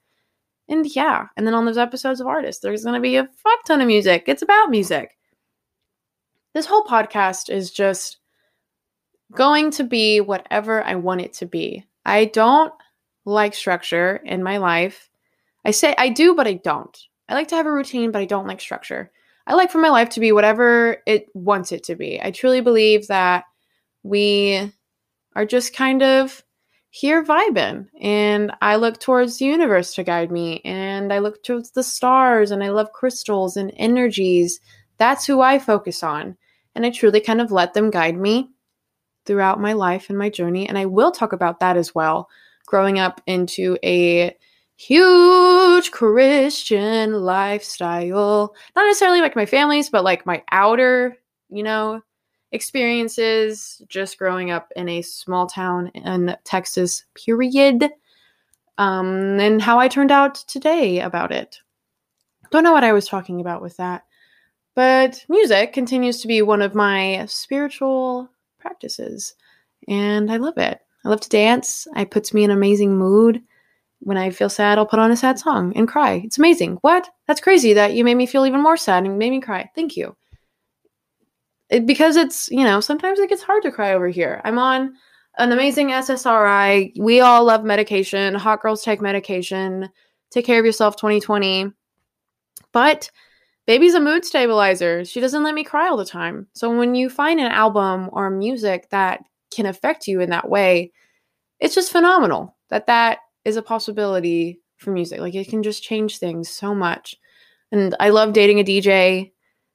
And 0.69 0.85
yeah, 0.95 1.27
and 1.35 1.45
then 1.45 1.53
on 1.53 1.65
those 1.65 1.77
episodes 1.77 2.21
of 2.21 2.27
artists, 2.27 2.61
there's 2.61 2.83
going 2.83 2.95
to 2.95 3.01
be 3.01 3.17
a 3.17 3.27
fuck 3.43 3.65
ton 3.65 3.81
of 3.81 3.87
music. 3.87 4.23
It's 4.27 4.41
about 4.41 4.69
music. 4.69 5.17
This 6.53 6.65
whole 6.65 6.83
podcast 6.85 7.49
is 7.49 7.71
just 7.71 8.17
going 9.33 9.71
to 9.71 9.83
be 9.83 10.21
whatever 10.21 10.83
I 10.83 10.95
want 10.95 11.21
it 11.21 11.33
to 11.33 11.45
be. 11.45 11.85
I 12.05 12.25
don't 12.25 12.73
like 13.25 13.53
structure 13.53 14.21
in 14.23 14.43
my 14.43 14.57
life. 14.57 15.09
I 15.65 15.71
say 15.71 15.95
I 15.97 16.09
do, 16.09 16.35
but 16.35 16.47
I 16.47 16.53
don't. 16.53 16.97
I 17.29 17.33
like 17.33 17.47
to 17.49 17.55
have 17.55 17.65
a 17.65 17.71
routine, 17.71 18.11
but 18.11 18.21
I 18.21 18.25
don't 18.25 18.47
like 18.47 18.61
structure. 18.61 19.11
I 19.47 19.53
like 19.55 19.71
for 19.71 19.79
my 19.79 19.89
life 19.89 20.09
to 20.11 20.19
be 20.19 20.31
whatever 20.31 20.97
it 21.05 21.27
wants 21.33 21.71
it 21.71 21.83
to 21.85 21.95
be. 21.95 22.21
I 22.21 22.31
truly 22.31 22.61
believe 22.61 23.07
that 23.07 23.45
we 24.03 24.71
are 25.35 25.45
just 25.45 25.75
kind 25.75 26.01
of 26.01 26.43
here 26.91 27.23
vibing 27.23 27.87
and 27.99 28.51
I 28.61 28.75
look 28.75 28.99
towards 28.99 29.39
the 29.39 29.45
universe 29.45 29.95
to 29.95 30.03
guide 30.03 30.31
me 30.31 30.61
and 30.63 31.11
I 31.11 31.19
look 31.19 31.43
towards 31.43 31.71
the 31.71 31.81
stars 31.81 32.51
and 32.51 32.63
I 32.63 32.69
love 32.69 32.93
crystals 32.93 33.57
and 33.57 33.73
energies. 33.77 34.59
That's 34.99 35.25
who 35.25 35.41
I 35.41 35.57
focus 35.57 36.03
on. 36.03 36.37
And 36.75 36.85
I 36.85 36.91
truly 36.91 37.19
kind 37.19 37.41
of 37.41 37.51
let 37.51 37.73
them 37.73 37.89
guide 37.89 38.15
me 38.15 38.49
throughout 39.25 39.59
my 39.59 39.73
life 39.73 40.09
and 40.09 40.19
my 40.19 40.29
journey. 40.29 40.69
And 40.69 40.77
I 40.77 40.85
will 40.85 41.11
talk 41.11 41.33
about 41.33 41.59
that 41.61 41.77
as 41.77 41.95
well. 41.95 42.29
Growing 42.67 42.99
up 42.99 43.21
into 43.25 43.77
a 43.83 44.35
huge 44.87 45.91
Christian 45.91 47.13
lifestyle, 47.13 48.53
not 48.75 48.85
necessarily 48.85 49.21
like 49.21 49.35
my 49.35 49.45
family's, 49.45 49.89
but 49.89 50.03
like 50.03 50.25
my 50.25 50.43
outer, 50.51 51.17
you 51.49 51.63
know, 51.63 52.01
experiences 52.51 53.81
just 53.87 54.17
growing 54.17 54.51
up 54.51 54.71
in 54.75 54.89
a 54.89 55.01
small 55.01 55.47
town 55.47 55.87
in 55.95 56.35
Texas, 56.43 57.05
period. 57.15 57.89
Um, 58.77 59.39
and 59.39 59.61
how 59.61 59.79
I 59.79 59.87
turned 59.87 60.11
out 60.11 60.35
today 60.35 60.99
about 60.99 61.31
it. 61.31 61.59
Don't 62.51 62.63
know 62.63 62.73
what 62.73 62.83
I 62.83 62.93
was 62.93 63.07
talking 63.07 63.39
about 63.39 63.61
with 63.61 63.77
that. 63.77 64.03
But 64.75 65.23
music 65.29 65.73
continues 65.73 66.21
to 66.21 66.27
be 66.27 66.41
one 66.41 66.61
of 66.61 66.75
my 66.75 67.25
spiritual 67.27 68.29
practices. 68.59 69.35
And 69.87 70.31
I 70.31 70.37
love 70.37 70.57
it. 70.57 70.79
I 71.05 71.09
love 71.09 71.21
to 71.21 71.29
dance. 71.29 71.87
It 71.95 72.11
puts 72.11 72.33
me 72.33 72.43
in 72.43 72.51
an 72.51 72.57
amazing 72.57 72.97
mood. 72.97 73.43
When 74.03 74.17
I 74.17 74.29
feel 74.29 74.49
sad, 74.49 74.77
I'll 74.77 74.85
put 74.85 74.99
on 74.99 75.11
a 75.11 75.17
sad 75.17 75.39
song 75.39 75.73
and 75.75 75.87
cry. 75.87 76.21
It's 76.25 76.37
amazing. 76.37 76.77
What? 76.81 77.09
That's 77.27 77.41
crazy 77.41 77.73
that 77.73 77.93
you 77.93 78.03
made 78.03 78.15
me 78.15 78.25
feel 78.25 78.45
even 78.45 78.61
more 78.61 78.77
sad 78.77 79.05
and 79.05 79.17
made 79.17 79.31
me 79.31 79.41
cry. 79.41 79.69
Thank 79.75 79.95
you. 79.95 80.15
It, 81.69 81.85
because 81.85 82.15
it's, 82.15 82.49
you 82.51 82.63
know, 82.63 82.81
sometimes 82.81 83.19
it 83.19 83.29
gets 83.29 83.41
hard 83.41 83.63
to 83.63 83.71
cry 83.71 83.93
over 83.93 84.09
here. 84.09 84.41
I'm 84.43 84.59
on 84.59 84.93
an 85.37 85.51
amazing 85.51 85.89
SSRI. 85.89 86.99
We 86.99 87.21
all 87.21 87.45
love 87.45 87.63
medication. 87.63 88.35
Hot 88.35 88.61
girls 88.61 88.83
take 88.83 89.01
medication. 89.01 89.89
Take 90.31 90.45
care 90.45 90.59
of 90.59 90.65
yourself 90.65 90.95
2020. 90.97 91.71
But 92.71 93.09
Baby's 93.65 93.93
a 93.93 93.99
mood 93.99 94.25
stabilizer. 94.25 95.05
She 95.05 95.21
doesn't 95.21 95.43
let 95.43 95.53
me 95.53 95.63
cry 95.63 95.87
all 95.87 95.97
the 95.97 96.05
time. 96.05 96.47
So 96.53 96.75
when 96.75 96.95
you 96.95 97.09
find 97.09 97.39
an 97.39 97.51
album 97.51 98.09
or 98.11 98.29
music 98.29 98.89
that 98.89 99.23
can 99.51 99.65
affect 99.65 100.07
you 100.07 100.19
in 100.19 100.31
that 100.31 100.49
way, 100.49 100.91
it's 101.59 101.75
just 101.75 101.91
phenomenal 101.91 102.57
that 102.69 102.87
that 102.87 103.19
is 103.45 103.57
a 103.57 103.61
possibility 103.61 104.59
for 104.77 104.91
music. 104.91 105.19
Like 105.19 105.35
it 105.35 105.47
can 105.47 105.63
just 105.63 105.83
change 105.83 106.17
things 106.17 106.49
so 106.49 106.73
much. 106.73 107.15
And 107.71 107.95
I 107.99 108.09
love 108.09 108.33
dating 108.33 108.59
a 108.59 108.63
DJ. 108.63 109.31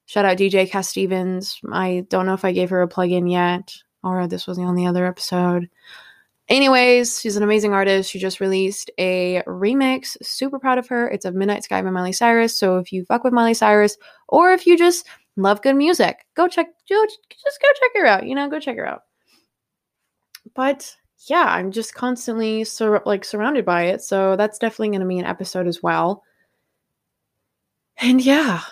Shout 0.06 0.24
out 0.24 0.38
DJ 0.38 0.70
Cass 0.70 0.88
Stevens. 0.88 1.60
I 1.72 2.06
don't 2.08 2.26
know 2.26 2.34
if 2.34 2.44
I 2.44 2.52
gave 2.52 2.70
her 2.70 2.82
a 2.82 2.88
plug 2.88 3.10
in 3.10 3.26
yet, 3.26 3.74
or 4.02 4.26
this 4.26 4.46
was 4.46 4.58
on 4.58 4.74
the 4.74 4.86
other 4.86 5.04
episode. 5.06 5.68
Anyways, 6.48 7.20
she's 7.20 7.36
an 7.36 7.42
amazing 7.42 7.74
artist. 7.74 8.10
She 8.10 8.18
just 8.18 8.40
released 8.40 8.90
a 8.96 9.42
remix. 9.46 10.16
Super 10.22 10.58
proud 10.58 10.78
of 10.78 10.88
her. 10.88 11.06
It's 11.08 11.26
of 11.26 11.34
Midnight 11.34 11.64
Sky 11.64 11.82
by 11.82 11.90
Miley 11.90 12.12
Cyrus. 12.12 12.56
So 12.56 12.78
if 12.78 12.90
you 12.90 13.04
fuck 13.04 13.22
with 13.22 13.34
Miley 13.34 13.52
Cyrus, 13.52 13.98
or 14.28 14.52
if 14.52 14.66
you 14.66 14.78
just 14.78 15.06
love 15.36 15.60
good 15.60 15.76
music, 15.76 16.24
go 16.34 16.48
check, 16.48 16.68
just 16.88 17.18
go 17.60 17.68
check 17.80 17.90
her 17.96 18.06
out. 18.06 18.26
You 18.26 18.34
know, 18.34 18.48
go 18.48 18.60
check 18.60 18.76
her 18.76 18.86
out. 18.86 19.02
But 20.54 20.96
yeah, 21.26 21.44
I'm 21.44 21.72
just 21.72 21.94
constantly 21.94 22.64
sur- 22.64 23.02
like 23.04 23.24
surrounded 23.24 23.64
by 23.64 23.84
it. 23.84 24.02
So 24.02 24.36
that's 24.36 24.58
definitely 24.58 24.90
going 24.90 25.00
to 25.00 25.06
be 25.06 25.18
an 25.18 25.24
episode 25.24 25.66
as 25.66 25.82
well. 25.82 26.22
And 27.96 28.20
yeah, 28.20 28.62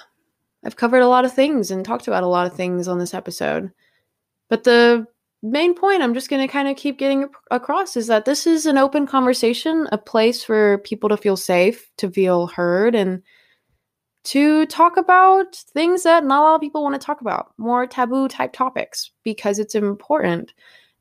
I've 0.65 0.77
covered 0.77 1.01
a 1.03 1.09
lot 1.09 1.25
of 1.25 1.33
things 1.33 1.71
and 1.71 1.85
talked 1.85 2.07
about 2.07 2.23
a 2.23 2.29
lot 2.29 2.47
of 2.47 2.55
things 2.55 2.89
on 2.89 2.99
this 2.99 3.15
episode. 3.15 3.73
But 4.49 4.65
the 4.65 5.07
main 5.43 5.75
point 5.75 6.03
I'm 6.03 6.15
just 6.15 6.31
going 6.31 6.47
to 6.47 6.53
kind 6.53 6.69
of 6.69 6.77
keep 6.77 6.99
getting 6.99 7.29
across 7.51 7.97
is 7.97 8.07
that 8.07 8.25
this 8.25 8.47
is 8.47 8.67
an 8.67 8.79
open 8.79 9.07
conversation, 9.07 9.89
a 9.93 9.99
place 9.99 10.45
for 10.45 10.79
people 10.79 11.09
to 11.09 11.17
feel 11.17 11.37
safe, 11.37 11.91
to 11.99 12.11
feel 12.11 12.47
heard, 12.47 12.95
and 12.95 13.23
to 14.25 14.67
talk 14.67 14.97
about 14.97 15.55
things 15.55 16.03
that 16.03 16.25
not 16.25 16.41
a 16.41 16.43
lot 16.43 16.55
of 16.57 16.61
people 16.61 16.83
want 16.83 17.01
to 17.01 17.05
talk 17.05 17.21
about, 17.21 17.53
more 17.59 17.87
taboo 17.87 18.27
type 18.29 18.53
topics, 18.53 19.11
because 19.23 19.59
it's 19.59 19.75
important. 19.75 20.53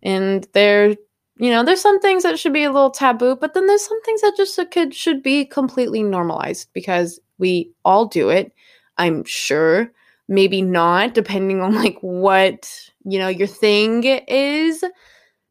And 0.03 0.47
there, 0.53 0.95
you 1.37 1.49
know, 1.49 1.63
there's 1.63 1.81
some 1.81 1.99
things 1.99 2.23
that 2.23 2.39
should 2.39 2.53
be 2.53 2.63
a 2.63 2.71
little 2.71 2.91
taboo, 2.91 3.35
but 3.35 3.53
then 3.53 3.67
there's 3.67 3.85
some 3.85 4.01
things 4.03 4.21
that 4.21 4.33
just 4.37 4.59
could 4.71 4.93
should 4.93 5.21
be 5.21 5.45
completely 5.45 6.01
normalized 6.01 6.69
because 6.73 7.19
we 7.37 7.71
all 7.83 8.05
do 8.05 8.29
it. 8.29 8.53
I'm 8.97 9.23
sure 9.25 9.91
maybe 10.27 10.61
not, 10.61 11.13
depending 11.13 11.61
on 11.61 11.75
like 11.75 11.97
what, 12.01 12.89
you 13.03 13.19
know, 13.19 13.27
your 13.27 13.47
thing 13.47 14.03
is. 14.05 14.83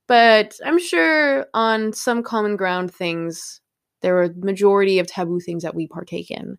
But 0.08 0.54
I'm 0.64 0.78
sure 0.78 1.46
on 1.54 1.92
some 1.92 2.22
common 2.22 2.56
ground 2.56 2.92
things, 2.94 3.60
there 4.02 4.20
are 4.22 4.30
majority 4.36 4.98
of 4.98 5.06
taboo 5.06 5.40
things 5.40 5.62
that 5.62 5.74
we 5.74 5.86
partake 5.86 6.30
in. 6.30 6.58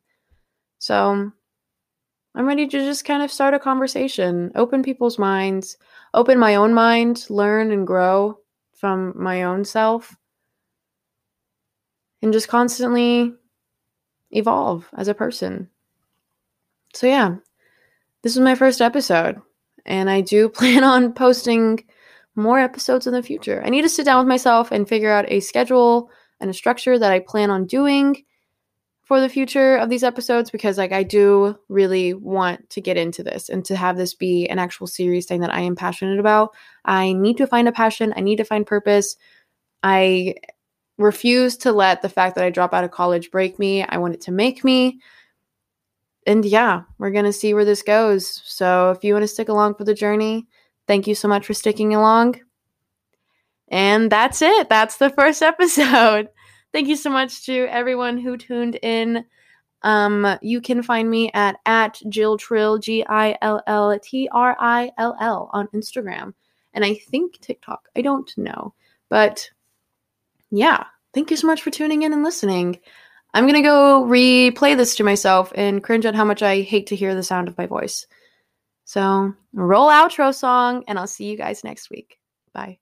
So 0.80 1.32
I'm 2.36 2.46
ready 2.46 2.68
to 2.68 2.80
just 2.80 3.06
kind 3.06 3.24
of 3.24 3.32
start 3.32 3.54
a 3.54 3.60
conversation, 3.60 4.52
open 4.56 4.84
people's 4.84 5.18
minds, 5.18 5.78
open 6.14 6.38
my 6.38 6.56
own 6.56 6.74
mind, 6.74 7.26
learn 7.30 7.72
and 7.72 7.88
grow 7.88 8.38
from 8.86 9.14
my 9.16 9.42
own 9.42 9.66
self, 9.66 10.16
and 12.22 12.32
just 12.32 12.48
constantly 12.48 13.34
evolve 14.30 14.88
as 14.96 15.08
a 15.08 15.16
person. 15.16 15.72
So, 16.94 17.08
yeah, 17.08 17.38
this 18.22 18.36
is 18.36 18.42
my 18.42 18.54
first 18.54 18.82
episode, 18.82 19.42
and 19.88 20.08
I 20.08 20.22
do 20.22 20.50
plan 20.60 20.84
on 20.84 21.14
posting 21.14 21.84
more 22.36 22.60
episodes 22.60 23.08
in 23.08 23.14
the 23.14 23.24
future. 23.24 23.64
I 23.66 23.70
need 23.72 23.82
to 23.82 23.90
sit 23.90 24.06
down 24.06 24.20
with 24.20 24.28
myself 24.28 24.72
and 24.72 24.88
figure 24.88 25.12
out 25.12 25.26
a 25.32 25.40
schedule 25.40 26.12
and 26.40 26.52
a 26.52 26.54
structure 26.54 27.00
that 27.00 27.12
I 27.12 27.22
plan 27.22 27.50
on 27.50 27.66
doing 27.66 28.24
for 29.06 29.22
the 29.22 29.30
future 29.30 29.78
of 29.78 29.90
these 29.90 30.04
episodes 30.04 30.50
because 30.50 30.78
like 30.78 30.92
I 30.92 31.04
do 31.04 31.58
really 31.70 32.14
want 32.14 32.70
to 32.72 32.82
get 32.82 32.98
into 32.98 33.24
this 33.24 33.50
and 33.50 33.64
to 33.66 33.76
have 33.76 33.98
this 33.98 34.16
be 34.16 34.48
an 34.48 34.60
actual 34.60 34.88
serious 34.88 35.28
thing 35.28 35.42
that 35.42 35.54
I 35.54 35.62
am 35.62 35.76
passionate 35.76 36.20
about. 36.20 36.56
I 36.84 37.14
need 37.14 37.38
to 37.38 37.48
find 37.48 37.68
a 37.68 37.72
passion, 37.72 38.14
I 38.18 38.22
need 38.22 38.38
to 38.38 38.44
find 38.44 38.66
purpose. 38.66 39.16
I 39.84 40.36
refuse 40.98 41.58
to 41.58 41.72
let 41.72 42.02
the 42.02 42.10
fact 42.10 42.36
that 42.36 42.44
I 42.44 42.50
drop 42.50 42.74
out 42.74 42.84
of 42.84 42.92
college 42.92 43.30
break 43.30 43.60
me. 43.60 43.84
I 43.84 43.98
want 43.98 44.16
it 44.16 44.22
to 44.22 44.32
make 44.32 44.64
me. 44.64 45.00
And 46.26 46.44
yeah, 46.44 46.84
we're 46.98 47.12
going 47.12 47.26
to 47.26 47.34
see 47.34 47.54
where 47.54 47.66
this 47.66 47.84
goes. 47.84 48.42
So 48.46 48.90
if 48.90 49.04
you 49.04 49.14
want 49.14 49.24
to 49.24 49.28
stick 49.28 49.50
along 49.50 49.76
for 49.76 49.84
the 49.84 49.94
journey, 49.94 50.48
thank 50.88 51.06
you 51.06 51.14
so 51.14 51.28
much 51.28 51.46
for 51.46 51.54
sticking 51.54 51.94
along. 51.94 52.40
And 53.68 54.12
that's 54.12 54.42
it. 54.42 54.70
That's 54.70 54.98
the 54.98 55.12
first 55.12 55.42
episode. 55.44 56.30
Thank 56.76 56.90
you 56.90 56.98
so 56.98 57.10
much 57.10 57.46
to 57.46 57.68
everyone 57.68 58.18
who 58.18 58.36
tuned 58.36 58.78
in. 58.82 59.24
Um, 59.84 60.38
you 60.42 60.60
can 60.60 60.84
find 60.84 61.10
me 61.10 61.32
at 61.34 61.56
at 61.66 62.02
Gill 62.10 62.36
Trill, 62.36 62.80
G 62.80 63.02
I 63.08 63.38
L 63.42 63.64
L 63.66 63.98
T 63.98 64.28
R 64.34 64.58
I 64.60 64.92
L 64.98 65.16
L 65.22 65.50
on 65.54 65.70
Instagram. 65.70 66.34
And 66.74 66.84
I 66.84 66.96
think 66.96 67.40
TikTok. 67.40 67.88
I 67.96 68.02
don't 68.02 68.30
know. 68.38 68.74
But 69.08 69.50
yeah, 70.52 70.84
thank 71.14 71.32
you 71.32 71.38
so 71.38 71.48
much 71.48 71.62
for 71.62 71.72
tuning 71.72 72.02
in 72.02 72.12
and 72.12 72.26
listening. 72.26 72.82
I'm 73.34 73.48
to 73.48 73.62
go 73.62 74.04
replay 74.04 74.76
this 74.76 74.98
to 74.98 75.06
myself 75.06 75.54
and 75.56 75.82
cringe 75.82 76.06
at 76.06 76.14
how 76.14 76.26
much 76.26 76.44
I 76.44 76.60
hate 76.60 76.88
to 76.88 76.98
hear 76.98 77.16
the 77.16 77.24
sound 77.24 77.48
of 77.48 77.58
my 77.58 77.68
voice. 77.68 78.06
So, 78.84 79.34
roll 79.54 79.88
outro 79.88 80.36
song, 80.36 80.84
and 80.90 81.00
I'll 81.00 81.08
see 81.08 81.32
you 81.32 81.38
guys 81.38 81.64
next 81.64 81.90
week. 81.90 82.20
Bye. 82.52 82.80